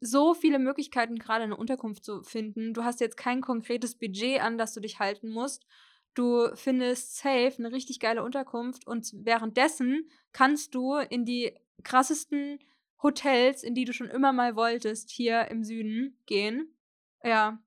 so 0.00 0.34
viele 0.34 0.58
Möglichkeiten, 0.58 1.18
gerade 1.18 1.44
eine 1.44 1.56
Unterkunft 1.56 2.04
zu 2.04 2.22
finden. 2.22 2.74
Du 2.74 2.84
hast 2.84 3.00
jetzt 3.00 3.16
kein 3.16 3.40
konkretes 3.40 3.96
Budget, 3.96 4.40
an 4.40 4.58
das 4.58 4.74
du 4.74 4.80
dich 4.80 4.98
halten 4.98 5.30
musst. 5.30 5.66
Du 6.14 6.48
findest 6.54 7.16
safe 7.16 7.54
eine 7.58 7.72
richtig 7.72 8.00
geile 8.00 8.24
Unterkunft 8.24 8.86
und 8.86 9.10
währenddessen 9.12 10.08
kannst 10.32 10.74
du 10.74 10.94
in 10.94 11.24
die 11.24 11.54
krassesten 11.82 12.58
Hotels, 13.02 13.62
in 13.62 13.74
die 13.74 13.84
du 13.84 13.92
schon 13.92 14.08
immer 14.08 14.32
mal 14.32 14.56
wolltest, 14.56 15.10
hier 15.10 15.50
im 15.50 15.64
Süden 15.64 16.18
gehen. 16.26 16.76
Ja. 17.22 17.62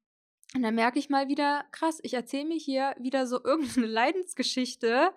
Und 0.56 0.64
dann 0.64 0.76
merke 0.76 0.98
ich 0.98 1.10
mal 1.10 1.28
wieder, 1.28 1.66
krass, 1.72 2.00
ich 2.02 2.16
erzähle 2.16 2.46
mir 2.46 2.58
hier 2.58 2.96
wieder 3.00 3.28
so 3.28 3.44
irgendeine 3.44 3.88
Leidensgeschichte. 3.88 5.14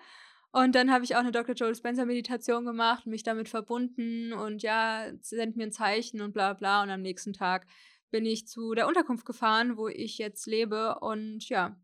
Und 0.53 0.75
dann 0.75 0.93
habe 0.93 1.05
ich 1.05 1.17
auch 1.17 1.21
eine 1.21 1.33
Dr. 1.33 1.55
Joel 1.55 1.75
Spencer 1.75 2.05
Meditation 2.05 2.67
gemacht, 2.67 3.07
mich 3.07 3.23
damit 3.23 3.49
verbunden 3.49 4.35
und 4.35 4.63
ja, 4.63 5.11
sendet 5.23 5.57
mir 5.57 5.65
ein 5.65 5.73
Zeichen 5.73 6.21
und 6.21 6.35
bla 6.35 6.53
bla. 6.53 6.83
Und 6.83 6.91
am 6.91 7.01
nächsten 7.01 7.33
Tag 7.33 7.67
bin 8.11 8.27
ich 8.27 8.47
zu 8.47 8.75
der 8.75 8.87
Unterkunft 8.87 9.25
gefahren, 9.25 9.79
wo 9.79 9.89
ich 9.89 10.19
jetzt 10.19 10.47
lebe 10.47 10.99
und 11.01 11.49
ja, 11.49 11.81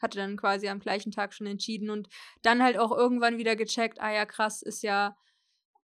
hatte 0.00 0.18
dann 0.18 0.36
quasi 0.36 0.68
am 0.68 0.80
gleichen 0.80 1.12
Tag 1.12 1.32
schon 1.32 1.46
entschieden 1.46 1.90
und 1.90 2.08
dann 2.42 2.62
halt 2.62 2.78
auch 2.78 2.90
irgendwann 2.90 3.38
wieder 3.38 3.54
gecheckt, 3.54 4.00
ah 4.00 4.12
ja, 4.12 4.26
krass, 4.26 4.62
ist 4.62 4.82
ja 4.82 5.16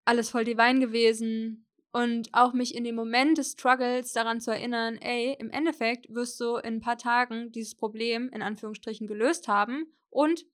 alles 0.05 0.29
voll 0.29 0.45
divine 0.45 0.79
gewesen. 0.79 1.67
Und 1.91 2.33
auch 2.33 2.51
mich 2.51 2.75
in 2.75 2.83
dem 2.83 2.95
Moment 2.95 3.37
des 3.37 3.53
Struggles 3.53 4.11
daran 4.11 4.41
zu 4.41 4.51
erinnern, 4.51 4.97
ey, 4.97 5.35
im 5.39 5.49
Endeffekt 5.49 6.13
wirst 6.13 6.39
du 6.41 6.57
in 6.57 6.75
ein 6.75 6.81
paar 6.81 6.97
Tagen 6.97 7.53
dieses 7.53 7.75
Problem 7.75 8.29
in 8.33 8.41
Anführungsstrichen 8.41 9.07
gelöst 9.07 9.47
haben 9.47 9.85
und 10.09 10.45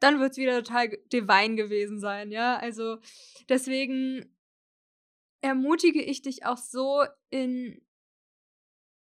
dann 0.00 0.18
wird 0.18 0.32
es 0.32 0.38
wieder 0.38 0.64
total 0.64 0.88
divine 1.12 1.54
gewesen 1.54 2.00
sein, 2.00 2.32
ja. 2.32 2.56
Also 2.56 2.98
deswegen 3.48 4.36
ermutige 5.40 6.02
ich 6.02 6.22
dich 6.22 6.44
auch 6.44 6.56
so 6.56 7.04
in 7.30 7.80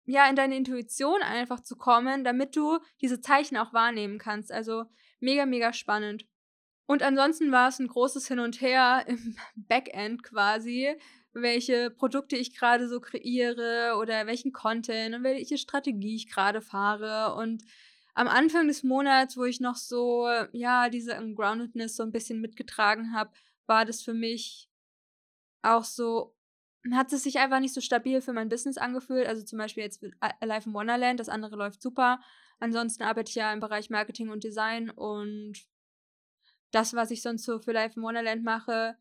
ja, 0.07 0.29
in 0.29 0.37
deine 0.37 0.57
Intuition 0.57 1.23
einfach 1.23 1.61
zu 1.61 1.77
kommen, 1.77 2.25
damit 2.25 2.57
du 2.57 2.79
diese 3.01 3.21
Zeichen 3.21 3.57
auch 3.57 3.73
wahrnehmen 3.73 4.19
kannst. 4.19 4.51
Also 4.51 4.85
mega, 5.21 5.47
mega 5.47 5.73
spannend. 5.73 6.27
Und 6.91 7.05
ansonsten 7.05 7.53
war 7.53 7.69
es 7.69 7.79
ein 7.79 7.87
großes 7.87 8.27
Hin 8.27 8.41
und 8.41 8.61
Her 8.61 9.05
im 9.07 9.37
Backend 9.55 10.25
quasi, 10.25 10.89
welche 11.33 11.89
Produkte 11.89 12.35
ich 12.35 12.53
gerade 12.53 12.89
so 12.89 12.99
kreiere 12.99 13.97
oder 13.97 14.27
welchen 14.27 14.51
Content 14.51 15.15
und 15.15 15.23
welche 15.23 15.57
Strategie 15.57 16.17
ich 16.17 16.29
gerade 16.29 16.61
fahre. 16.61 17.37
Und 17.37 17.63
am 18.15 18.27
Anfang 18.27 18.67
des 18.67 18.83
Monats, 18.83 19.37
wo 19.37 19.45
ich 19.45 19.61
noch 19.61 19.77
so, 19.77 20.27
ja, 20.51 20.89
diese 20.89 21.17
Ungroundedness 21.17 21.95
so 21.95 22.03
ein 22.03 22.11
bisschen 22.11 22.41
mitgetragen 22.41 23.15
habe, 23.15 23.31
war 23.67 23.85
das 23.85 24.03
für 24.03 24.13
mich 24.13 24.69
auch 25.63 25.85
so, 25.85 26.35
hat 26.91 27.13
es 27.13 27.23
sich 27.23 27.39
einfach 27.39 27.61
nicht 27.61 27.73
so 27.73 27.81
stabil 27.81 28.21
für 28.21 28.33
mein 28.33 28.49
Business 28.49 28.79
angefühlt. 28.79 29.29
Also 29.29 29.45
zum 29.45 29.61
Beispiel 29.61 29.85
jetzt 29.85 30.05
Alive 30.41 30.69
in 30.69 30.75
Wonderland, 30.75 31.21
das 31.21 31.29
andere 31.29 31.55
läuft 31.55 31.83
super. 31.83 32.21
Ansonsten 32.59 33.05
arbeite 33.05 33.29
ich 33.31 33.37
ja 33.37 33.53
im 33.53 33.61
Bereich 33.61 33.91
Marketing 33.91 34.31
und 34.31 34.43
Design 34.43 34.91
und 34.91 35.70
das, 36.71 36.95
was 36.95 37.11
ich 37.11 37.23
sonst 37.23 37.45
so 37.45 37.59
für 37.59 37.73
Life 37.73 37.97
in 37.97 38.03
Wonderland 38.03 38.43
mache, 38.43 38.97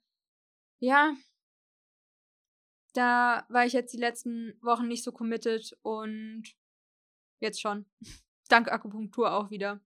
ja, 0.80 1.16
da 2.94 3.46
war 3.50 3.66
ich 3.66 3.74
jetzt 3.74 3.94
die 3.94 4.00
letzten 4.00 4.58
Wochen 4.62 4.88
nicht 4.88 5.04
so 5.04 5.12
committed 5.12 5.78
und 5.82 6.44
jetzt 7.40 7.62
schon. 7.62 7.86
Dank 8.50 8.72
Akupunktur 8.72 9.32
auch 9.32 9.52
wieder. 9.52 9.80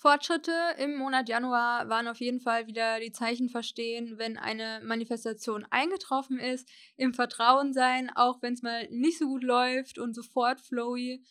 Fortschritte 0.00 0.54
im 0.78 0.96
Monat 0.96 1.28
Januar 1.28 1.90
waren 1.90 2.08
auf 2.08 2.20
jeden 2.20 2.40
Fall 2.40 2.66
wieder 2.66 3.00
die 3.00 3.12
Zeichen 3.12 3.50
verstehen, 3.50 4.16
wenn 4.16 4.38
eine 4.38 4.80
Manifestation 4.82 5.66
eingetroffen 5.68 6.38
ist, 6.38 6.66
im 6.96 7.12
Vertrauen 7.12 7.74
sein, 7.74 8.10
auch 8.14 8.40
wenn 8.40 8.54
es 8.54 8.62
mal 8.62 8.88
nicht 8.90 9.18
so 9.18 9.26
gut 9.26 9.42
läuft 9.42 9.98
und 9.98 10.14
sofort 10.14 10.62
flowy 10.62 11.22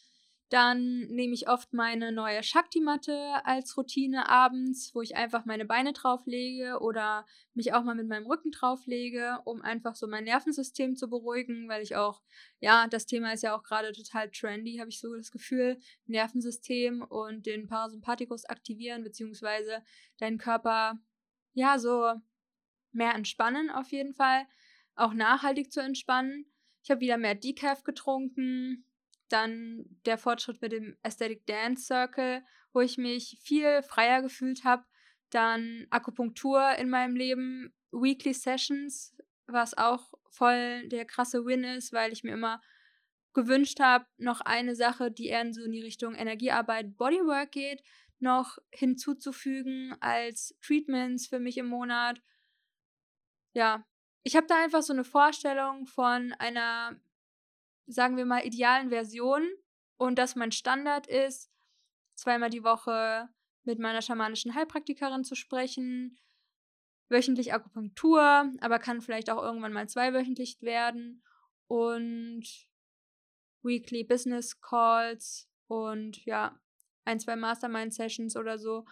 dann 0.49 1.01
nehme 1.09 1.35
ich 1.35 1.47
oft 1.47 1.73
meine 1.73 2.12
neue 2.12 2.41
Shakti-Matte 2.41 3.45
als 3.45 3.77
Routine 3.77 4.27
abends, 4.29 4.93
wo 4.95 5.01
ich 5.01 5.15
einfach 5.15 5.45
meine 5.45 5.65
Beine 5.65 5.93
drauflege 5.93 6.79
oder 6.79 7.27
mich 7.53 7.73
auch 7.73 7.83
mal 7.83 7.93
mit 7.93 8.07
meinem 8.07 8.25
Rücken 8.25 8.49
drauflege, 8.49 9.39
um 9.45 9.62
einfach 9.62 9.93
so 9.95 10.07
mein 10.07 10.23
Nervensystem 10.23 10.95
zu 10.95 11.07
beruhigen, 11.07 11.69
weil 11.69 11.83
ich 11.83 11.95
auch, 11.95 12.23
ja, 12.59 12.88
das 12.88 13.05
Thema 13.05 13.31
ist 13.31 13.43
ja 13.43 13.55
auch 13.55 13.62
gerade 13.62 13.91
total 13.91 14.31
trendy, 14.31 14.77
habe 14.77 14.89
ich 14.89 14.99
so 14.99 15.15
das 15.15 15.29
Gefühl, 15.29 15.77
Nervensystem 16.07 17.03
und 17.03 17.45
den 17.45 17.67
Parasympathikus 17.67 18.45
aktivieren, 18.45 19.03
beziehungsweise 19.03 19.83
deinen 20.17 20.39
Körper, 20.39 20.99
ja, 21.53 21.77
so 21.77 22.13
mehr 22.91 23.13
entspannen 23.13 23.69
auf 23.69 23.91
jeden 23.91 24.15
Fall, 24.15 24.47
auch 24.95 25.13
nachhaltig 25.13 25.71
zu 25.71 25.79
entspannen. 25.79 26.51
Ich 26.83 26.89
habe 26.89 27.01
wieder 27.01 27.17
mehr 27.17 27.35
Decaf 27.35 27.83
getrunken, 27.83 28.85
dann 29.30 29.86
der 30.06 30.18
Fortschritt 30.18 30.62
mit 30.62 30.72
dem 30.72 30.98
Aesthetic 31.04 31.46
Dance 31.46 31.86
Circle, 31.86 32.44
wo 32.74 32.82
ich 32.82 32.98
mich 32.98 33.39
viel 33.42 33.82
freier 33.84 34.22
gefühlt 34.22 34.63
habe. 34.63 34.86
Dann 35.30 35.88
Akupunktur 35.89 36.76
in 36.78 36.89
meinem 36.89 37.15
Leben, 37.15 37.74
Weekly 37.92 38.34
Sessions, 38.34 39.15
was 39.48 39.78
auch 39.78 40.13
voll 40.30 40.88
der 40.89 41.06
krasse 41.06 41.46
Win 41.46 41.63
ist, 41.63 41.94
weil 41.94 42.12
ich 42.12 42.24
mir 42.24 42.34
immer 42.34 42.62
gewünscht 43.34 43.80
habe, 43.80 44.06
noch 44.18 44.42
eine 44.42 44.76
Sache, 44.76 45.12
die 45.12 45.28
eher 45.28 45.52
so 45.54 45.63
in 45.63 45.72
die 45.72 45.82
Richtung 45.82 46.15
Energiearbeit, 46.15 46.98
Bodywork 46.98 47.52
geht, 47.52 47.84
noch 48.20 48.58
hinzuzufügen 48.72 49.96
als 50.02 50.56
Treatments 50.62 51.28
für 51.28 51.39
mich 51.39 51.58
im 51.58 51.68
Monat. 51.68 52.22
Ja, 53.54 53.86
ich 54.24 54.36
habe 54.36 54.48
da 54.48 54.62
einfach 54.62 54.82
so 54.82 54.94
eine 54.94 55.04
Vorstellung 55.04 55.86
von 55.86 56.34
einer 56.34 57.00
sagen 57.89 58.17
wir 58.17 58.25
mal, 58.25 58.45
idealen 58.45 58.89
Version 58.89 59.47
und 59.97 60.17
dass 60.17 60.36
mein 60.36 60.52
Standard 60.52 61.08
ist, 61.08 61.52
zweimal 62.15 62.49
die 62.49 62.63
Woche 62.63 63.30
mit 63.63 63.80
meiner 63.80 64.02
schamanischen 64.02 64.56
Heilpraktikerin 64.56 65.23
zu 65.23 65.36
sprechen, 65.36 66.17
wöchentlich 67.10 67.54
Akupunktur, 67.54 68.52
aber 68.62 68.80
kann 68.80 69.02
vielleicht 69.02 69.30
auch 69.30 69.41
irgendwann 69.41 69.73
mal 69.73 69.89
zweiwöchentlich 69.89 70.62
werden 70.62 71.23
und 71.67 72.43
Weekly 73.63 74.04
Business 74.04 74.62
Calls 74.62 75.49
und 75.67 76.23
ja, 76.25 76.60
ein, 77.06 77.19
zwei 77.19 77.36
Mastermind 77.36 77.93
Sessions 77.93 78.36
oder 78.36 78.58
so. 78.60 78.86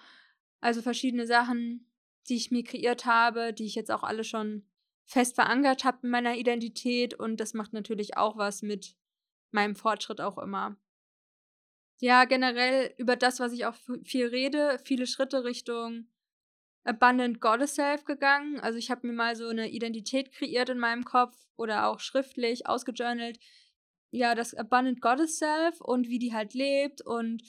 Also 0.60 0.81
verschiedene 0.81 1.27
Sachen, 1.27 1.91
die 2.27 2.36
ich 2.36 2.51
mir 2.51 2.63
kreiert 2.63 3.05
habe, 3.05 3.53
die 3.53 3.65
ich 3.65 3.75
jetzt 3.75 3.91
auch 3.91 4.03
alle 4.03 4.23
schon 4.23 4.67
fest 5.07 5.35
verankert 5.35 5.83
habe 5.85 5.99
in 6.03 6.09
meiner 6.09 6.35
Identität 6.35 7.13
und 7.13 7.39
das 7.39 7.53
macht 7.53 7.73
natürlich 7.73 8.17
auch 8.17 8.37
was 8.37 8.61
mit 8.61 8.95
meinem 9.51 9.75
Fortschritt 9.75 10.21
auch 10.21 10.37
immer. 10.37 10.77
Ja, 11.99 12.25
generell 12.25 12.93
über 12.97 13.15
das, 13.15 13.39
was 13.39 13.53
ich 13.53 13.65
auch 13.65 13.75
viel 14.03 14.27
rede, 14.27 14.79
viele 14.83 15.07
Schritte 15.07 15.43
Richtung 15.43 16.07
Abundant 16.83 17.41
Goddess 17.41 17.75
Self 17.75 18.05
gegangen. 18.05 18.59
Also 18.59 18.77
ich 18.77 18.91
habe 18.91 19.07
mir 19.07 19.13
mal 19.13 19.35
so 19.35 19.47
eine 19.47 19.69
Identität 19.69 20.31
kreiert 20.31 20.69
in 20.69 20.77
meinem 20.77 21.05
Kopf 21.05 21.35
oder 21.55 21.87
auch 21.87 21.99
schriftlich 21.99 22.67
ausgejournalt. 22.67 23.39
Ja, 24.11 24.35
das 24.35 24.53
Abundant 24.53 25.01
Goddess 25.01 25.37
Self 25.37 25.81
und 25.81 26.07
wie 26.07 26.19
die 26.19 26.33
halt 26.33 26.53
lebt 26.53 27.01
und 27.01 27.41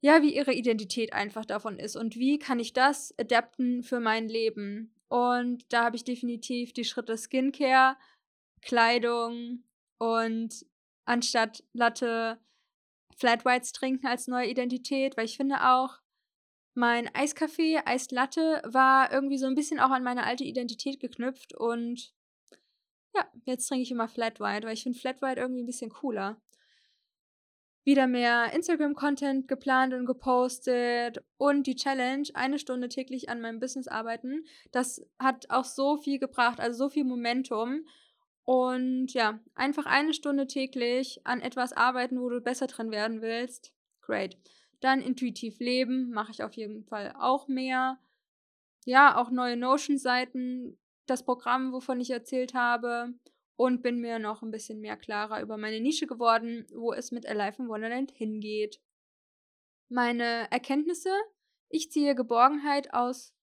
ja, 0.00 0.22
wie 0.22 0.34
ihre 0.34 0.52
Identität 0.52 1.12
einfach 1.12 1.46
davon 1.46 1.78
ist 1.78 1.96
und 1.96 2.16
wie 2.16 2.38
kann 2.38 2.60
ich 2.60 2.72
das 2.72 3.14
adapten 3.18 3.82
für 3.82 4.00
mein 4.00 4.28
Leben. 4.28 4.95
Und 5.08 5.72
da 5.72 5.84
habe 5.84 5.96
ich 5.96 6.04
definitiv 6.04 6.72
die 6.72 6.84
Schritte 6.84 7.16
Skincare, 7.16 7.96
Kleidung 8.62 9.64
und 9.98 10.66
anstatt 11.06 11.62
Latte 11.72 12.40
Flat 13.16 13.44
Whites 13.44 13.72
trinken 13.72 14.06
als 14.06 14.26
neue 14.26 14.48
Identität, 14.48 15.16
weil 15.16 15.24
ich 15.24 15.36
finde 15.36 15.68
auch, 15.68 16.00
mein 16.74 17.08
Eiskaffee, 17.14 17.80
Eislatte 17.86 18.60
war 18.66 19.10
irgendwie 19.10 19.38
so 19.38 19.46
ein 19.46 19.54
bisschen 19.54 19.80
auch 19.80 19.90
an 19.90 20.02
meine 20.02 20.24
alte 20.24 20.44
Identität 20.44 21.00
geknüpft 21.00 21.54
und 21.54 22.12
ja, 23.16 23.26
jetzt 23.46 23.68
trinke 23.68 23.82
ich 23.82 23.90
immer 23.90 24.08
Flat 24.08 24.40
White, 24.40 24.66
weil 24.66 24.74
ich 24.74 24.82
finde 24.82 24.98
Flat 24.98 25.22
White 25.22 25.40
irgendwie 25.40 25.62
ein 25.62 25.66
bisschen 25.66 25.90
cooler 25.90 26.38
wieder 27.86 28.08
mehr 28.08 28.52
Instagram-Content 28.52 29.46
geplant 29.46 29.94
und 29.94 30.06
gepostet 30.06 31.22
und 31.38 31.68
die 31.68 31.76
Challenge, 31.76 32.28
eine 32.34 32.58
Stunde 32.58 32.88
täglich 32.88 33.28
an 33.28 33.40
meinem 33.40 33.60
Business 33.60 33.86
arbeiten. 33.86 34.44
Das 34.72 35.06
hat 35.20 35.48
auch 35.50 35.64
so 35.64 35.96
viel 35.96 36.18
gebracht, 36.18 36.58
also 36.58 36.76
so 36.76 36.90
viel 36.90 37.04
Momentum. 37.04 37.86
Und 38.44 39.14
ja, 39.14 39.38
einfach 39.54 39.86
eine 39.86 40.14
Stunde 40.14 40.48
täglich 40.48 41.20
an 41.24 41.40
etwas 41.40 41.72
arbeiten, 41.72 42.20
wo 42.20 42.28
du 42.28 42.40
besser 42.40 42.66
drin 42.66 42.90
werden 42.90 43.22
willst. 43.22 43.72
Great. 44.02 44.36
Dann 44.80 45.00
intuitiv 45.00 45.60
leben, 45.60 46.10
mache 46.10 46.32
ich 46.32 46.42
auf 46.42 46.54
jeden 46.54 46.84
Fall 46.84 47.14
auch 47.16 47.46
mehr. 47.46 48.00
Ja, 48.84 49.16
auch 49.16 49.30
neue 49.30 49.56
Notion-Seiten, 49.56 50.76
das 51.06 51.24
Programm, 51.24 51.72
wovon 51.72 52.00
ich 52.00 52.10
erzählt 52.10 52.52
habe 52.52 53.14
und 53.56 53.82
bin 53.82 54.00
mir 54.00 54.18
noch 54.18 54.42
ein 54.42 54.50
bisschen 54.50 54.80
mehr 54.80 54.96
klarer 54.96 55.40
über 55.42 55.56
meine 55.56 55.80
Nische 55.80 56.06
geworden, 56.06 56.66
wo 56.74 56.92
es 56.92 57.10
mit 57.10 57.26
Alive 57.26 57.62
in 57.62 57.68
Wonderland 57.68 58.12
hingeht. 58.12 58.80
Meine 59.88 60.50
Erkenntnisse? 60.50 61.12
Ich 61.68 61.90
ziehe 61.90 62.14
Geborgenheit 62.14 62.92
aus 62.94 63.34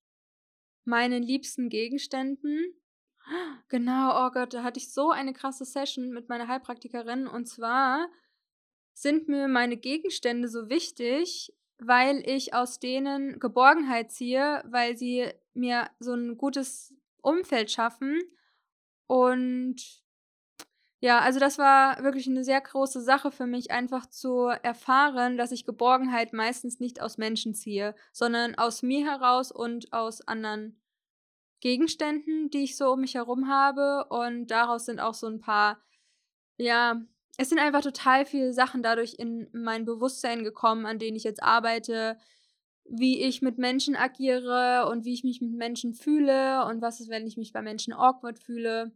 meinen 0.85 1.23
liebsten 1.23 1.69
Gegenständen 1.69 2.75
Genau, 3.69 4.27
oh 4.27 4.31
Gott, 4.31 4.53
da 4.53 4.63
hatte 4.63 4.79
ich 4.79 4.91
so 4.91 5.09
eine 5.09 5.33
krasse 5.33 5.65
Session 5.65 6.09
mit 6.09 6.29
meiner 6.29 6.47
Heilpraktikerin. 6.47 7.27
Und 7.27 7.45
zwar 7.47 8.09
sind 8.93 9.27
mir 9.27 9.47
meine 9.47 9.77
Gegenstände 9.77 10.47
so 10.47 10.69
wichtig, 10.69 11.53
weil 11.79 12.21
ich 12.27 12.53
aus 12.53 12.79
denen 12.79 13.39
Geborgenheit 13.39 14.11
ziehe, 14.11 14.63
weil 14.67 14.97
sie 14.97 15.31
mir 15.53 15.89
so 15.99 16.13
ein 16.13 16.37
gutes 16.37 16.93
Umfeld 17.21 17.71
schaffen. 17.71 18.21
Und 19.07 20.02
ja, 21.03 21.19
also 21.19 21.37
das 21.37 21.57
war 21.57 22.01
wirklich 22.01 22.27
eine 22.27 22.45
sehr 22.45 22.61
große 22.61 23.01
Sache 23.01 23.29
für 23.29 23.45
mich, 23.45 23.71
einfach 23.71 24.05
zu 24.05 24.45
erfahren, 24.63 25.35
dass 25.35 25.51
ich 25.51 25.65
Geborgenheit 25.65 26.31
meistens 26.31 26.79
nicht 26.79 27.01
aus 27.01 27.17
Menschen 27.17 27.53
ziehe, 27.53 27.93
sondern 28.13 28.55
aus 28.55 28.83
mir 28.83 29.05
heraus 29.05 29.51
und 29.51 29.91
aus 29.91 30.25
anderen 30.25 30.81
Gegenständen, 31.59 32.49
die 32.51 32.63
ich 32.63 32.77
so 32.77 32.93
um 32.93 33.01
mich 33.01 33.15
herum 33.15 33.49
habe. 33.49 34.05
Und 34.11 34.47
daraus 34.47 34.85
sind 34.85 35.01
auch 35.01 35.13
so 35.13 35.27
ein 35.27 35.41
paar, 35.41 35.81
ja, 36.55 37.01
es 37.37 37.49
sind 37.49 37.59
einfach 37.59 37.81
total 37.81 38.25
viele 38.25 38.53
Sachen 38.53 38.81
dadurch 38.81 39.15
in 39.19 39.49
mein 39.51 39.83
Bewusstsein 39.83 40.45
gekommen, 40.45 40.85
an 40.85 40.99
denen 40.99 41.17
ich 41.17 41.25
jetzt 41.25 41.43
arbeite, 41.43 42.17
wie 42.85 43.23
ich 43.23 43.41
mit 43.41 43.57
Menschen 43.57 43.97
agiere 43.97 44.87
und 44.89 45.03
wie 45.03 45.13
ich 45.13 45.25
mich 45.25 45.41
mit 45.41 45.51
Menschen 45.51 45.95
fühle 45.95 46.65
und 46.65 46.81
was 46.81 47.01
ist, 47.01 47.09
wenn 47.09 47.27
ich 47.27 47.35
mich 47.35 47.51
bei 47.51 47.61
Menschen 47.61 47.91
awkward 47.91 48.39
fühle. 48.39 48.93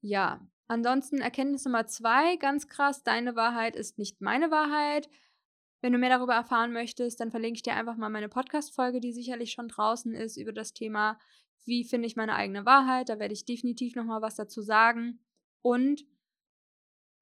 Ja, 0.00 0.40
ansonsten 0.68 1.20
Erkenntnis 1.20 1.64
Nummer 1.64 1.86
zwei, 1.86 2.36
ganz 2.36 2.68
krass, 2.68 3.02
deine 3.02 3.36
Wahrheit 3.36 3.76
ist 3.76 3.98
nicht 3.98 4.20
meine 4.20 4.50
Wahrheit. 4.50 5.08
Wenn 5.80 5.92
du 5.92 5.98
mehr 5.98 6.10
darüber 6.10 6.34
erfahren 6.34 6.72
möchtest, 6.72 7.20
dann 7.20 7.30
verlinke 7.30 7.56
ich 7.56 7.62
dir 7.62 7.74
einfach 7.74 7.96
mal 7.96 8.08
meine 8.08 8.28
Podcast-Folge, 8.28 9.00
die 9.00 9.12
sicherlich 9.12 9.52
schon 9.52 9.68
draußen 9.68 10.14
ist, 10.14 10.36
über 10.36 10.52
das 10.52 10.72
Thema, 10.72 11.18
wie 11.66 11.84
finde 11.84 12.06
ich 12.06 12.16
meine 12.16 12.34
eigene 12.34 12.64
Wahrheit. 12.64 13.08
Da 13.08 13.18
werde 13.18 13.34
ich 13.34 13.44
definitiv 13.44 13.94
nochmal 13.94 14.22
was 14.22 14.34
dazu 14.34 14.62
sagen. 14.62 15.20
Und 15.60 16.06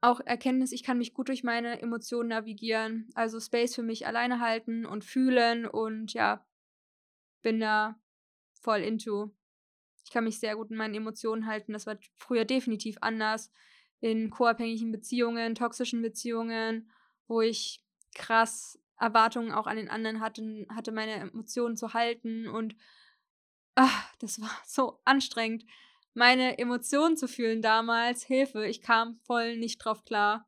auch 0.00 0.20
Erkenntnis, 0.20 0.72
ich 0.72 0.82
kann 0.82 0.98
mich 0.98 1.14
gut 1.14 1.28
durch 1.28 1.44
meine 1.44 1.80
Emotionen 1.80 2.30
navigieren, 2.30 3.08
also 3.14 3.38
Space 3.38 3.74
für 3.74 3.84
mich 3.84 4.06
alleine 4.06 4.40
halten 4.40 4.84
und 4.84 5.04
fühlen 5.04 5.64
und 5.66 6.12
ja, 6.12 6.44
bin 7.42 7.60
da 7.60 8.00
voll 8.52 8.80
into. 8.80 9.32
Ich 10.12 10.14
kann 10.14 10.24
mich 10.24 10.38
sehr 10.38 10.56
gut 10.56 10.70
in 10.70 10.76
meinen 10.76 10.94
Emotionen 10.94 11.46
halten. 11.46 11.72
Das 11.72 11.86
war 11.86 11.96
früher 12.16 12.44
definitiv 12.44 12.98
anders. 13.00 13.50
In 14.00 14.28
co-abhängigen 14.28 14.92
Beziehungen, 14.92 15.54
toxischen 15.54 16.02
Beziehungen, 16.02 16.90
wo 17.28 17.40
ich 17.40 17.82
krass 18.14 18.78
Erwartungen 18.98 19.52
auch 19.52 19.66
an 19.66 19.78
den 19.78 19.88
anderen 19.88 20.20
hatte, 20.20 20.66
hatte 20.68 20.92
meine 20.92 21.14
Emotionen 21.14 21.78
zu 21.78 21.94
halten 21.94 22.46
und 22.46 22.76
ach, 23.74 24.14
das 24.18 24.38
war 24.38 24.50
so 24.66 25.00
anstrengend 25.06 25.64
meine 26.12 26.58
Emotionen 26.58 27.16
zu 27.16 27.26
fühlen 27.26 27.62
damals, 27.62 28.22
Hilfe, 28.22 28.66
ich 28.66 28.82
kam 28.82 29.18
voll 29.24 29.56
nicht 29.56 29.78
drauf 29.78 30.04
klar. 30.04 30.46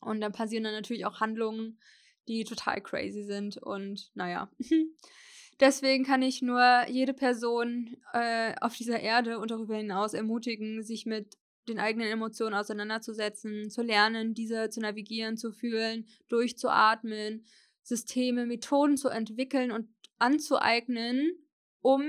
Und 0.00 0.20
dann 0.20 0.32
passieren 0.32 0.64
dann 0.64 0.74
natürlich 0.74 1.06
auch 1.06 1.20
Handlungen, 1.20 1.80
die 2.26 2.42
total 2.42 2.80
crazy 2.80 3.22
sind. 3.22 3.58
Und 3.58 4.10
naja. 4.14 4.50
Deswegen 5.60 6.04
kann 6.04 6.22
ich 6.22 6.40
nur 6.40 6.86
jede 6.88 7.14
Person 7.14 7.96
äh, 8.12 8.54
auf 8.60 8.76
dieser 8.76 9.00
Erde 9.00 9.38
und 9.38 9.50
darüber 9.50 9.76
hinaus 9.76 10.14
ermutigen, 10.14 10.82
sich 10.82 11.04
mit 11.04 11.36
den 11.68 11.78
eigenen 11.78 12.08
Emotionen 12.08 12.54
auseinanderzusetzen, 12.54 13.68
zu 13.70 13.82
lernen, 13.82 14.34
diese 14.34 14.70
zu 14.70 14.80
navigieren, 14.80 15.36
zu 15.36 15.52
fühlen, 15.52 16.06
durchzuatmen, 16.28 17.44
Systeme, 17.82 18.46
Methoden 18.46 18.96
zu 18.96 19.08
entwickeln 19.08 19.70
und 19.72 19.88
anzueignen, 20.18 21.32
um 21.80 22.02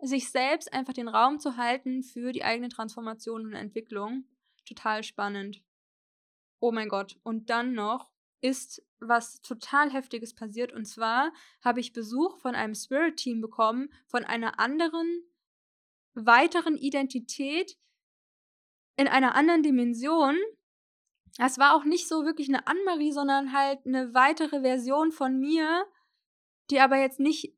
sich 0.00 0.30
selbst 0.30 0.72
einfach 0.72 0.92
den 0.92 1.08
Raum 1.08 1.38
zu 1.38 1.56
halten 1.56 2.02
für 2.02 2.32
die 2.32 2.44
eigene 2.44 2.68
Transformation 2.68 3.46
und 3.46 3.54
Entwicklung. 3.54 4.24
Total 4.66 5.02
spannend. 5.02 5.62
Oh 6.60 6.72
mein 6.72 6.88
Gott. 6.88 7.18
Und 7.22 7.50
dann 7.50 7.72
noch 7.72 8.10
ist 8.40 8.85
was 9.00 9.40
total 9.42 9.90
Heftiges 9.90 10.34
passiert. 10.34 10.72
Und 10.72 10.86
zwar 10.86 11.32
habe 11.62 11.80
ich 11.80 11.92
Besuch 11.92 12.38
von 12.38 12.54
einem 12.54 12.74
Spirit-Team 12.74 13.40
bekommen, 13.40 13.88
von 14.06 14.24
einer 14.24 14.58
anderen, 14.58 15.22
weiteren 16.14 16.76
Identität 16.76 17.76
in 18.96 19.08
einer 19.08 19.34
anderen 19.34 19.62
Dimension. 19.62 20.36
Das 21.36 21.58
war 21.58 21.74
auch 21.74 21.84
nicht 21.84 22.08
so 22.08 22.24
wirklich 22.24 22.48
eine 22.48 22.66
Anne-Marie, 22.66 23.12
sondern 23.12 23.52
halt 23.52 23.84
eine 23.84 24.14
weitere 24.14 24.62
Version 24.62 25.12
von 25.12 25.38
mir, 25.38 25.86
die 26.70 26.80
aber 26.80 26.96
jetzt 26.96 27.20
nicht 27.20 27.54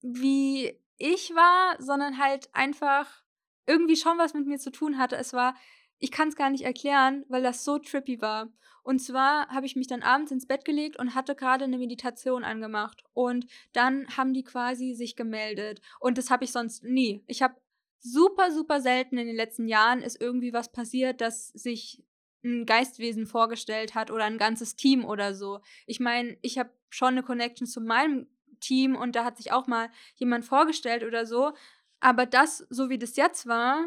wie 0.00 0.80
ich 0.98 1.34
war, 1.34 1.76
sondern 1.80 2.18
halt 2.18 2.52
einfach 2.54 3.22
irgendwie 3.66 3.96
schon 3.96 4.18
was 4.18 4.34
mit 4.34 4.46
mir 4.46 4.58
zu 4.58 4.70
tun 4.70 4.98
hatte. 4.98 5.16
Es 5.16 5.32
war, 5.32 5.54
ich 6.02 6.10
kann 6.10 6.28
es 6.28 6.36
gar 6.36 6.50
nicht 6.50 6.64
erklären, 6.64 7.24
weil 7.28 7.44
das 7.44 7.64
so 7.64 7.78
trippy 7.78 8.20
war. 8.20 8.52
Und 8.82 8.98
zwar 8.98 9.46
habe 9.50 9.66
ich 9.66 9.76
mich 9.76 9.86
dann 9.86 10.02
abends 10.02 10.32
ins 10.32 10.48
Bett 10.48 10.64
gelegt 10.64 10.98
und 10.98 11.14
hatte 11.14 11.36
gerade 11.36 11.64
eine 11.64 11.78
Meditation 11.78 12.42
angemacht. 12.42 13.04
Und 13.12 13.46
dann 13.72 14.08
haben 14.16 14.34
die 14.34 14.42
quasi 14.42 14.94
sich 14.94 15.14
gemeldet. 15.14 15.80
Und 16.00 16.18
das 16.18 16.28
habe 16.28 16.42
ich 16.42 16.50
sonst 16.50 16.82
nie. 16.82 17.22
Ich 17.28 17.40
habe 17.40 17.54
super, 18.00 18.50
super 18.50 18.80
selten 18.80 19.16
in 19.16 19.28
den 19.28 19.36
letzten 19.36 19.68
Jahren 19.68 20.02
ist 20.02 20.20
irgendwie 20.20 20.52
was 20.52 20.72
passiert, 20.72 21.20
dass 21.20 21.50
sich 21.50 22.02
ein 22.44 22.66
Geistwesen 22.66 23.28
vorgestellt 23.28 23.94
hat 23.94 24.10
oder 24.10 24.24
ein 24.24 24.38
ganzes 24.38 24.74
Team 24.74 25.04
oder 25.04 25.36
so. 25.36 25.60
Ich 25.86 26.00
meine, 26.00 26.36
ich 26.42 26.58
habe 26.58 26.70
schon 26.90 27.10
eine 27.10 27.22
Connection 27.22 27.68
zu 27.68 27.80
meinem 27.80 28.26
Team 28.58 28.96
und 28.96 29.14
da 29.14 29.24
hat 29.24 29.36
sich 29.36 29.52
auch 29.52 29.68
mal 29.68 29.88
jemand 30.16 30.44
vorgestellt 30.44 31.04
oder 31.04 31.26
so. 31.26 31.52
Aber 32.00 32.26
das, 32.26 32.66
so 32.70 32.90
wie 32.90 32.98
das 32.98 33.14
jetzt 33.14 33.46
war, 33.46 33.86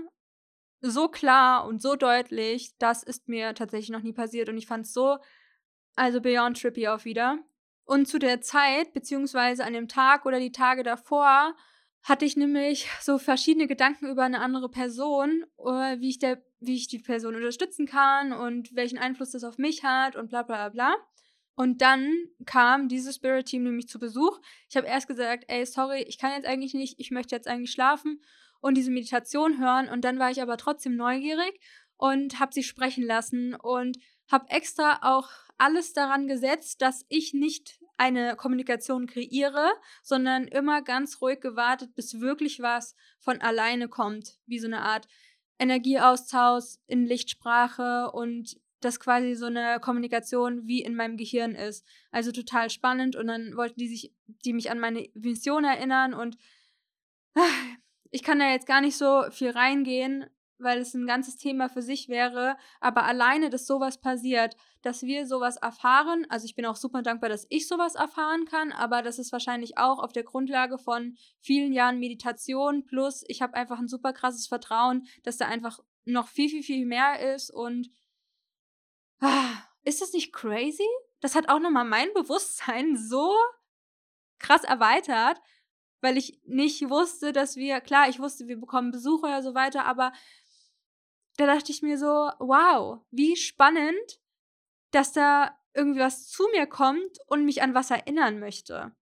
so 0.89 1.07
klar 1.07 1.65
und 1.65 1.81
so 1.81 1.95
deutlich, 1.95 2.77
das 2.77 3.03
ist 3.03 3.27
mir 3.27 3.53
tatsächlich 3.53 3.89
noch 3.89 4.01
nie 4.01 4.13
passiert 4.13 4.49
und 4.49 4.57
ich 4.57 4.67
fand 4.67 4.85
es 4.85 4.93
so, 4.93 5.17
also 5.95 6.21
beyond 6.21 6.59
trippy 6.59 6.87
auch 6.87 7.05
wieder. 7.05 7.39
Und 7.85 8.07
zu 8.07 8.19
der 8.19 8.41
Zeit, 8.41 8.93
beziehungsweise 8.93 9.63
an 9.63 9.73
dem 9.73 9.87
Tag 9.87 10.25
oder 10.25 10.39
die 10.39 10.51
Tage 10.51 10.83
davor, 10.83 11.55
hatte 12.01 12.25
ich 12.25 12.35
nämlich 12.37 12.87
so 13.01 13.17
verschiedene 13.17 13.67
Gedanken 13.67 14.07
über 14.07 14.23
eine 14.23 14.39
andere 14.39 14.69
Person, 14.69 15.43
äh, 15.57 15.99
wie 15.99 16.09
ich, 16.09 16.19
der, 16.19 16.43
wie 16.59 16.75
ich 16.75 16.87
die 16.87 16.99
Person 16.99 17.35
unterstützen 17.35 17.87
kann 17.87 18.31
und 18.31 18.75
welchen 18.75 18.97
Einfluss 18.97 19.31
das 19.31 19.43
auf 19.43 19.57
mich 19.57 19.83
hat 19.83 20.15
und 20.15 20.29
bla 20.29 20.43
bla 20.43 20.69
bla. 20.69 20.95
Und 21.55 21.81
dann 21.81 22.11
kam 22.45 22.89
dieses 22.89 23.15
Spirit 23.15 23.45
Team 23.45 23.63
nämlich 23.63 23.87
zu 23.87 23.97
Besuch. 23.97 24.39
Ich 24.69 24.75
habe 24.75 24.87
erst 24.87 25.07
gesagt, 25.07 25.45
ey, 25.47 25.65
sorry, 25.65 26.03
ich 26.03 26.19
kann 26.19 26.31
jetzt 26.31 26.45
eigentlich 26.45 26.73
nicht, 26.73 26.99
ich 26.99 27.11
möchte 27.11 27.35
jetzt 27.35 27.47
eigentlich 27.47 27.71
schlafen 27.71 28.21
und 28.65 28.73
diese 28.73 28.89
Meditation 28.89 29.59
hören. 29.59 29.89
Und 29.89 30.03
dann 30.05 30.17
war 30.17 30.31
ich 30.31 30.41
aber 30.41 30.57
trotzdem 30.57 30.95
neugierig 30.95 31.59
und 31.97 32.39
habe 32.39 32.51
sie 32.51 32.63
sprechen 32.63 33.03
lassen 33.03 33.53
und 33.53 33.99
habe 34.31 34.49
extra 34.49 34.97
auch 35.03 35.29
alles 35.59 35.93
daran 35.93 36.27
gesetzt, 36.27 36.81
dass 36.81 37.05
ich 37.07 37.35
nicht 37.35 37.77
eine 37.97 38.35
Kommunikation 38.35 39.05
kreiere, 39.05 39.71
sondern 40.01 40.47
immer 40.47 40.81
ganz 40.81 41.21
ruhig 41.21 41.41
gewartet, 41.41 41.93
bis 41.93 42.19
wirklich 42.19 42.59
was 42.59 42.95
von 43.19 43.39
alleine 43.39 43.87
kommt, 43.87 44.39
wie 44.47 44.57
so 44.57 44.65
eine 44.65 44.81
Art 44.81 45.07
Energieaustausch 45.59 46.77
in 46.87 47.05
Lichtsprache 47.05 48.09
und 48.13 48.59
das 48.79 48.99
quasi 48.99 49.35
so 49.35 49.45
eine 49.45 49.79
Kommunikation 49.79 50.65
wie 50.65 50.81
in 50.81 50.95
meinem 50.95 51.17
Gehirn 51.17 51.53
ist. 51.53 51.85
Also 52.09 52.31
total 52.31 52.71
spannend 52.71 53.15
und 53.15 53.27
dann 53.27 53.55
wollten 53.57 53.79
die 53.79 53.89
sich, 53.89 54.11
die 54.25 54.53
mich 54.53 54.71
an 54.71 54.79
meine 54.79 55.07
Vision 55.13 55.65
erinnern 55.65 56.15
und 56.15 56.35
ich 58.15 58.23
kann 58.23 58.39
da 58.39 58.49
jetzt 58.49 58.65
gar 58.65 58.79
nicht 58.79 58.95
so 58.95 59.29
viel 59.29 59.49
reingehen, 59.49 60.25
weil 60.57 60.79
es 60.79 60.93
ein 60.93 61.05
ganzes 61.05 61.35
Thema 61.35 61.67
für 61.67 61.81
sich 61.81 62.07
wäre, 62.07 62.55
aber 62.79 63.03
alleine, 63.03 63.49
dass 63.49 63.67
sowas 63.67 63.99
passiert, 63.99 64.55
dass 64.83 65.03
wir 65.03 65.27
sowas 65.27 65.57
erfahren, 65.57 66.25
also 66.29 66.45
ich 66.45 66.55
bin 66.55 66.65
auch 66.65 66.77
super 66.77 67.01
dankbar, 67.01 67.29
dass 67.29 67.45
ich 67.49 67.67
sowas 67.67 67.95
erfahren 67.95 68.45
kann, 68.45 68.71
aber 68.71 69.01
das 69.01 69.19
ist 69.19 69.33
wahrscheinlich 69.33 69.77
auch 69.77 69.99
auf 69.99 70.13
der 70.13 70.23
Grundlage 70.23 70.77
von 70.77 71.17
vielen 71.41 71.73
Jahren 71.73 71.99
Meditation 71.99 72.85
plus 72.85 73.25
ich 73.27 73.41
habe 73.41 73.55
einfach 73.55 73.79
ein 73.79 73.89
super 73.89 74.13
krasses 74.13 74.47
Vertrauen, 74.47 75.07
dass 75.23 75.35
da 75.35 75.47
einfach 75.47 75.81
noch 76.05 76.29
viel, 76.29 76.47
viel, 76.47 76.63
viel 76.63 76.85
mehr 76.85 77.35
ist 77.35 77.51
und 77.51 77.89
Ah, 79.19 79.57
ist 79.83 80.01
das 80.01 80.13
nicht 80.13 80.31
crazy? 80.31 80.87
Das 81.19 81.35
hat 81.35 81.49
auch 81.49 81.59
nochmal 81.59 81.85
mein 81.85 82.07
Bewusstsein 82.13 82.95
so 82.95 83.33
krass 84.39 84.63
erweitert, 84.63 85.41
weil 86.01 86.17
ich 86.17 86.39
nicht 86.45 86.89
wusste, 86.89 87.31
dass 87.31 87.55
wir, 87.55 87.81
klar, 87.81 88.09
ich 88.09 88.19
wusste, 88.19 88.47
wir 88.47 88.59
bekommen 88.59 88.91
Besuch 88.91 89.23
oder 89.23 89.41
so 89.41 89.55
weiter, 89.55 89.85
aber 89.85 90.11
da 91.37 91.45
dachte 91.45 91.71
ich 91.71 91.81
mir 91.81 91.97
so, 91.97 92.29
wow, 92.39 93.01
wie 93.11 93.35
spannend, 93.35 94.19
dass 94.91 95.11
da 95.11 95.57
irgendwie 95.73 95.99
was 95.99 96.27
zu 96.27 96.47
mir 96.53 96.67
kommt 96.67 97.17
und 97.27 97.43
mich 97.43 97.61
an 97.61 97.73
was 97.73 97.91
erinnern 97.91 98.39
möchte. 98.39 98.95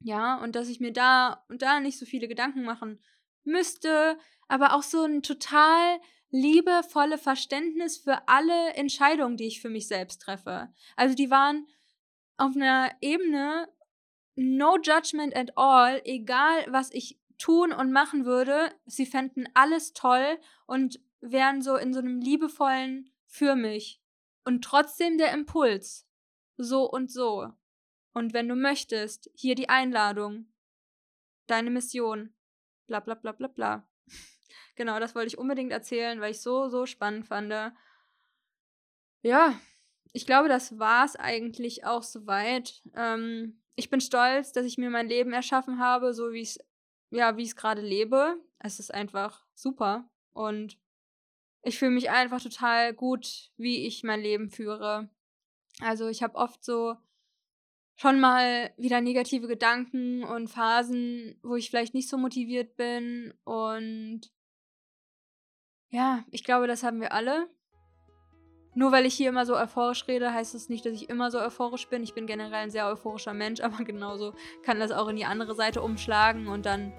Ja, 0.00 0.36
und 0.36 0.54
dass 0.54 0.68
ich 0.68 0.80
mir 0.80 0.92
da 0.92 1.44
und 1.48 1.62
da 1.62 1.80
nicht 1.80 1.98
so 1.98 2.06
viele 2.06 2.28
Gedanken 2.28 2.62
machen 2.62 3.02
müsste, 3.44 4.18
aber 4.46 4.74
auch 4.74 4.82
so 4.82 5.02
ein 5.02 5.22
total 5.22 6.00
liebevolle 6.30 7.18
Verständnis 7.18 7.98
für 7.98 8.28
alle 8.28 8.74
Entscheidungen, 8.74 9.36
die 9.36 9.46
ich 9.46 9.60
für 9.60 9.70
mich 9.70 9.88
selbst 9.88 10.22
treffe. 10.22 10.72
Also 10.96 11.14
die 11.14 11.30
waren 11.30 11.66
auf 12.36 12.54
einer 12.54 12.90
Ebene 13.00 13.68
no 14.38 14.78
judgment 14.80 15.36
at 15.36 15.56
all, 15.56 16.00
egal 16.04 16.64
was 16.68 16.92
ich 16.92 17.18
tun 17.38 17.72
und 17.72 17.92
machen 17.92 18.24
würde, 18.24 18.72
sie 18.86 19.06
fänden 19.06 19.48
alles 19.54 19.92
toll 19.92 20.38
und 20.66 21.00
wären 21.20 21.62
so 21.62 21.76
in 21.76 21.92
so 21.92 21.98
einem 21.98 22.20
liebevollen 22.20 23.12
für 23.26 23.56
mich. 23.56 24.00
Und 24.44 24.62
trotzdem 24.64 25.18
der 25.18 25.32
Impuls. 25.32 26.06
So 26.56 26.88
und 26.88 27.10
so. 27.10 27.52
Und 28.12 28.32
wenn 28.32 28.48
du 28.48 28.56
möchtest, 28.56 29.30
hier 29.34 29.54
die 29.54 29.68
Einladung. 29.68 30.46
Deine 31.46 31.70
Mission. 31.70 32.34
Bla 32.86 33.00
bla 33.00 33.14
bla 33.14 33.32
bla 33.32 33.48
bla. 33.48 33.88
genau, 34.76 34.98
das 34.98 35.14
wollte 35.14 35.28
ich 35.28 35.38
unbedingt 35.38 35.72
erzählen, 35.72 36.20
weil 36.20 36.30
ich 36.30 36.40
so, 36.40 36.68
so 36.68 36.86
spannend 36.86 37.26
fand. 37.26 37.52
Ja, 39.22 39.60
ich 40.12 40.26
glaube, 40.26 40.48
das 40.48 40.78
war 40.78 41.04
es 41.04 41.16
eigentlich 41.16 41.84
auch 41.84 42.02
soweit. 42.02 42.82
Ähm, 42.94 43.57
ich 43.78 43.90
bin 43.90 44.00
stolz, 44.00 44.50
dass 44.52 44.66
ich 44.66 44.76
mir 44.76 44.90
mein 44.90 45.08
Leben 45.08 45.32
erschaffen 45.32 45.78
habe, 45.78 46.12
so 46.12 46.32
wie 46.32 46.42
es 46.42 46.58
ja, 47.10 47.36
ich 47.38 47.48
es 47.48 47.56
gerade 47.56 47.80
lebe. 47.80 48.36
Es 48.58 48.80
ist 48.80 48.92
einfach 48.92 49.46
super 49.54 50.10
und 50.32 50.76
ich 51.62 51.78
fühle 51.78 51.92
mich 51.92 52.10
einfach 52.10 52.42
total 52.42 52.92
gut, 52.92 53.52
wie 53.56 53.86
ich 53.86 54.02
mein 54.02 54.20
Leben 54.20 54.50
führe. 54.50 55.08
Also, 55.80 56.08
ich 56.08 56.24
habe 56.24 56.34
oft 56.34 56.64
so 56.64 56.96
schon 57.94 58.18
mal 58.18 58.72
wieder 58.76 59.00
negative 59.00 59.46
Gedanken 59.46 60.24
und 60.24 60.48
Phasen, 60.48 61.38
wo 61.42 61.54
ich 61.54 61.70
vielleicht 61.70 61.94
nicht 61.94 62.08
so 62.08 62.18
motiviert 62.18 62.76
bin 62.76 63.32
und 63.44 64.32
ja, 65.90 66.24
ich 66.30 66.44
glaube, 66.44 66.66
das 66.66 66.82
haben 66.82 67.00
wir 67.00 67.12
alle. 67.12 67.48
Nur 68.78 68.92
weil 68.92 69.06
ich 69.06 69.14
hier 69.14 69.30
immer 69.30 69.44
so 69.44 69.56
euphorisch 69.56 70.06
rede, 70.06 70.32
heißt 70.32 70.54
das 70.54 70.68
nicht, 70.68 70.86
dass 70.86 70.92
ich 70.92 71.10
immer 71.10 71.32
so 71.32 71.40
euphorisch 71.40 71.88
bin. 71.88 72.04
Ich 72.04 72.14
bin 72.14 72.28
generell 72.28 72.62
ein 72.62 72.70
sehr 72.70 72.86
euphorischer 72.86 73.34
Mensch, 73.34 73.60
aber 73.64 73.82
genauso 73.82 74.34
kann 74.62 74.78
das 74.78 74.92
auch 74.92 75.08
in 75.08 75.16
die 75.16 75.24
andere 75.24 75.56
Seite 75.56 75.82
umschlagen 75.82 76.46
und 76.46 76.64
dann 76.64 76.92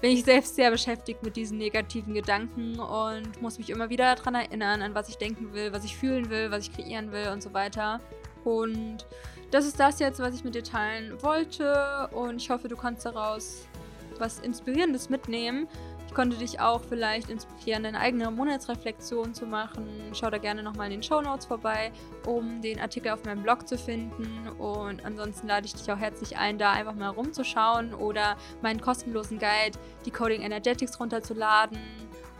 bin 0.00 0.12
ich 0.12 0.24
selbst 0.24 0.56
sehr 0.56 0.70
beschäftigt 0.70 1.22
mit 1.22 1.36
diesen 1.36 1.58
negativen 1.58 2.14
Gedanken 2.14 2.80
und 2.80 3.42
muss 3.42 3.58
mich 3.58 3.68
immer 3.68 3.90
wieder 3.90 4.14
daran 4.14 4.34
erinnern, 4.34 4.80
an 4.80 4.94
was 4.94 5.10
ich 5.10 5.18
denken 5.18 5.52
will, 5.52 5.70
was 5.70 5.84
ich 5.84 5.98
fühlen 5.98 6.30
will, 6.30 6.50
was 6.50 6.66
ich 6.66 6.72
kreieren 6.72 7.12
will 7.12 7.28
und 7.28 7.42
so 7.42 7.52
weiter. 7.52 8.00
Und 8.44 9.06
das 9.50 9.66
ist 9.66 9.78
das 9.78 9.98
jetzt, 9.98 10.18
was 10.18 10.34
ich 10.34 10.44
mit 10.44 10.54
dir 10.54 10.64
teilen 10.64 11.22
wollte 11.22 12.08
und 12.14 12.36
ich 12.40 12.48
hoffe, 12.48 12.68
du 12.68 12.76
kannst 12.78 13.04
daraus 13.04 13.66
was 14.18 14.38
Inspirierendes 14.38 15.10
mitnehmen. 15.10 15.68
Ich 16.10 16.16
konnte 16.16 16.36
dich 16.36 16.58
auch 16.58 16.80
vielleicht 16.80 17.30
inspirieren, 17.30 17.84
deine 17.84 18.00
eigene 18.00 18.32
Monatsreflexion 18.32 19.32
zu 19.32 19.46
machen. 19.46 19.86
Schau 20.12 20.28
da 20.28 20.38
gerne 20.38 20.60
nochmal 20.60 20.86
in 20.86 20.94
den 20.94 21.02
Show 21.04 21.20
Notes 21.20 21.46
vorbei, 21.46 21.92
um 22.26 22.60
den 22.60 22.80
Artikel 22.80 23.12
auf 23.12 23.24
meinem 23.24 23.44
Blog 23.44 23.68
zu 23.68 23.78
finden. 23.78 24.48
Und 24.58 25.04
ansonsten 25.04 25.46
lade 25.46 25.66
ich 25.66 25.74
dich 25.74 25.88
auch 25.92 25.98
herzlich 25.98 26.36
ein, 26.36 26.58
da 26.58 26.72
einfach 26.72 26.96
mal 26.96 27.10
rumzuschauen 27.10 27.94
oder 27.94 28.36
meinen 28.60 28.80
kostenlosen 28.80 29.38
Guide, 29.38 29.78
die 30.04 30.10
Coding 30.10 30.42
Energetics, 30.42 30.98
runterzuladen, 30.98 31.78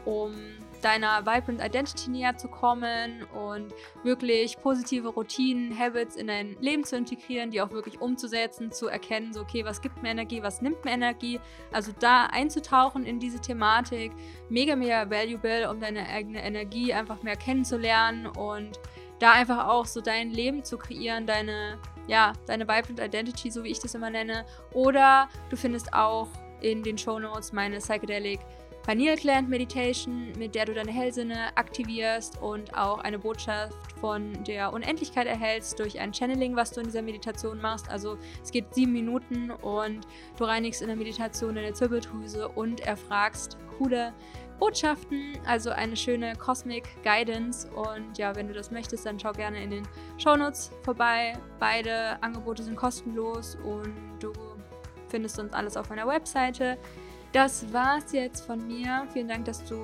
um 0.04 0.34
deiner 0.80 1.26
Vibrant 1.26 1.62
Identity 1.62 2.10
näher 2.10 2.36
zu 2.36 2.48
kommen 2.48 3.24
und 3.34 3.72
wirklich 4.02 4.58
positive 4.58 5.08
Routinen, 5.08 5.78
Habits 5.78 6.16
in 6.16 6.26
dein 6.26 6.56
Leben 6.60 6.84
zu 6.84 6.96
integrieren, 6.96 7.50
die 7.50 7.60
auch 7.60 7.70
wirklich 7.70 8.00
umzusetzen, 8.00 8.72
zu 8.72 8.88
erkennen, 8.88 9.32
so 9.32 9.40
okay, 9.40 9.64
was 9.64 9.80
gibt 9.80 10.02
mir 10.02 10.10
Energie, 10.10 10.42
was 10.42 10.62
nimmt 10.62 10.84
mir 10.84 10.92
Energie, 10.92 11.40
also 11.72 11.92
da 11.98 12.26
einzutauchen 12.26 13.04
in 13.04 13.18
diese 13.18 13.40
Thematik, 13.40 14.12
mega, 14.48 14.76
mega 14.76 15.08
valuable, 15.08 15.70
um 15.70 15.80
deine 15.80 16.08
eigene 16.08 16.42
Energie 16.42 16.92
einfach 16.92 17.22
mehr 17.22 17.36
kennenzulernen 17.36 18.26
und 18.26 18.78
da 19.18 19.32
einfach 19.32 19.68
auch 19.68 19.86
so 19.86 20.00
dein 20.00 20.30
Leben 20.30 20.64
zu 20.64 20.78
kreieren, 20.78 21.26
deine, 21.26 21.78
ja, 22.06 22.32
deine 22.46 22.64
Vibrant 22.64 23.00
Identity, 23.00 23.50
so 23.50 23.62
wie 23.64 23.68
ich 23.68 23.78
das 23.78 23.94
immer 23.94 24.10
nenne, 24.10 24.46
oder 24.72 25.28
du 25.50 25.56
findest 25.56 25.92
auch 25.92 26.28
in 26.60 26.82
den 26.82 26.98
Show 26.98 27.18
Notes 27.18 27.52
meine 27.52 27.78
Psychedelic 27.78 28.40
Pineal 28.86 29.16
Gland 29.16 29.48
Meditation, 29.48 30.32
mit 30.38 30.54
der 30.54 30.64
du 30.64 30.74
deine 30.74 30.90
Hellsinne 30.90 31.56
aktivierst 31.56 32.40
und 32.40 32.76
auch 32.76 32.98
eine 32.98 33.18
Botschaft 33.18 33.76
von 34.00 34.42
der 34.44 34.72
Unendlichkeit 34.72 35.26
erhältst 35.26 35.78
durch 35.78 36.00
ein 36.00 36.14
Channeling, 36.14 36.56
was 36.56 36.72
du 36.72 36.80
in 36.80 36.86
dieser 36.86 37.02
Meditation 37.02 37.60
machst. 37.60 37.90
Also 37.90 38.16
es 38.42 38.50
geht 38.50 38.74
sieben 38.74 38.92
Minuten 38.92 39.50
und 39.50 40.06
du 40.36 40.44
reinigst 40.44 40.80
in 40.80 40.88
der 40.88 40.96
Meditation 40.96 41.54
deine 41.54 41.72
Zirbeldrüse 41.74 42.48
und 42.48 42.80
erfragst 42.80 43.58
coole 43.78 44.12
Botschaften, 44.58 45.38
also 45.46 45.70
eine 45.70 45.96
schöne 45.96 46.36
Cosmic 46.36 46.84
Guidance. 47.02 47.68
Und 47.70 48.18
ja, 48.18 48.36
wenn 48.36 48.48
du 48.48 48.54
das 48.54 48.70
möchtest, 48.70 49.06
dann 49.06 49.18
schau 49.18 49.32
gerne 49.32 49.62
in 49.62 49.70
den 49.70 49.88
Shownotes 50.18 50.70
vorbei. 50.82 51.32
Beide 51.58 52.22
Angebote 52.22 52.62
sind 52.62 52.76
kostenlos 52.76 53.56
und 53.64 53.94
du 54.20 54.32
findest 55.08 55.38
uns 55.38 55.52
alles 55.52 55.76
auf 55.76 55.88
meiner 55.90 56.06
Webseite. 56.06 56.78
Das 57.32 57.72
war's 57.72 58.12
jetzt 58.12 58.44
von 58.44 58.66
mir. 58.66 59.06
Vielen 59.12 59.28
Dank, 59.28 59.44
dass 59.44 59.64
du 59.64 59.80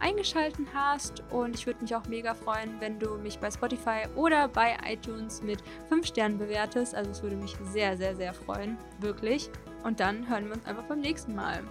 eingeschaltet 0.00 0.66
hast 0.74 1.22
und 1.30 1.54
ich 1.54 1.66
würde 1.66 1.80
mich 1.80 1.94
auch 1.94 2.06
mega 2.06 2.34
freuen, 2.34 2.78
wenn 2.78 2.98
du 2.98 3.16
mich 3.16 3.38
bei 3.38 3.50
Spotify 3.50 4.02
oder 4.16 4.48
bei 4.48 4.76
iTunes 4.86 5.42
mit 5.42 5.62
5 5.88 6.06
Sternen 6.06 6.38
bewertest. 6.38 6.94
Also 6.94 7.10
es 7.10 7.22
würde 7.22 7.36
mich 7.36 7.56
sehr, 7.72 7.96
sehr, 7.96 8.14
sehr 8.14 8.34
freuen. 8.34 8.76
Wirklich. 8.98 9.48
Und 9.82 9.98
dann 9.98 10.28
hören 10.28 10.46
wir 10.48 10.54
uns 10.56 10.66
einfach 10.66 10.84
beim 10.84 11.00
nächsten 11.00 11.34
Mal. 11.34 11.62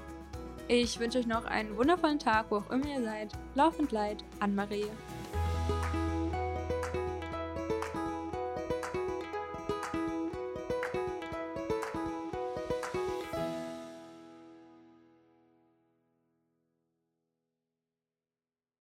Ich 0.68 1.00
wünsche 1.00 1.20
euch 1.20 1.28
noch 1.28 1.46
einen 1.46 1.78
wundervollen 1.78 2.20
Tag, 2.20 2.48
wo 2.50 2.58
auch 2.58 2.70
immer 2.72 2.88
ihr 2.88 3.04
seid. 3.04 3.32
Laufend 3.54 3.92
Leid, 3.92 4.24
Anne-Marie. 4.40 4.86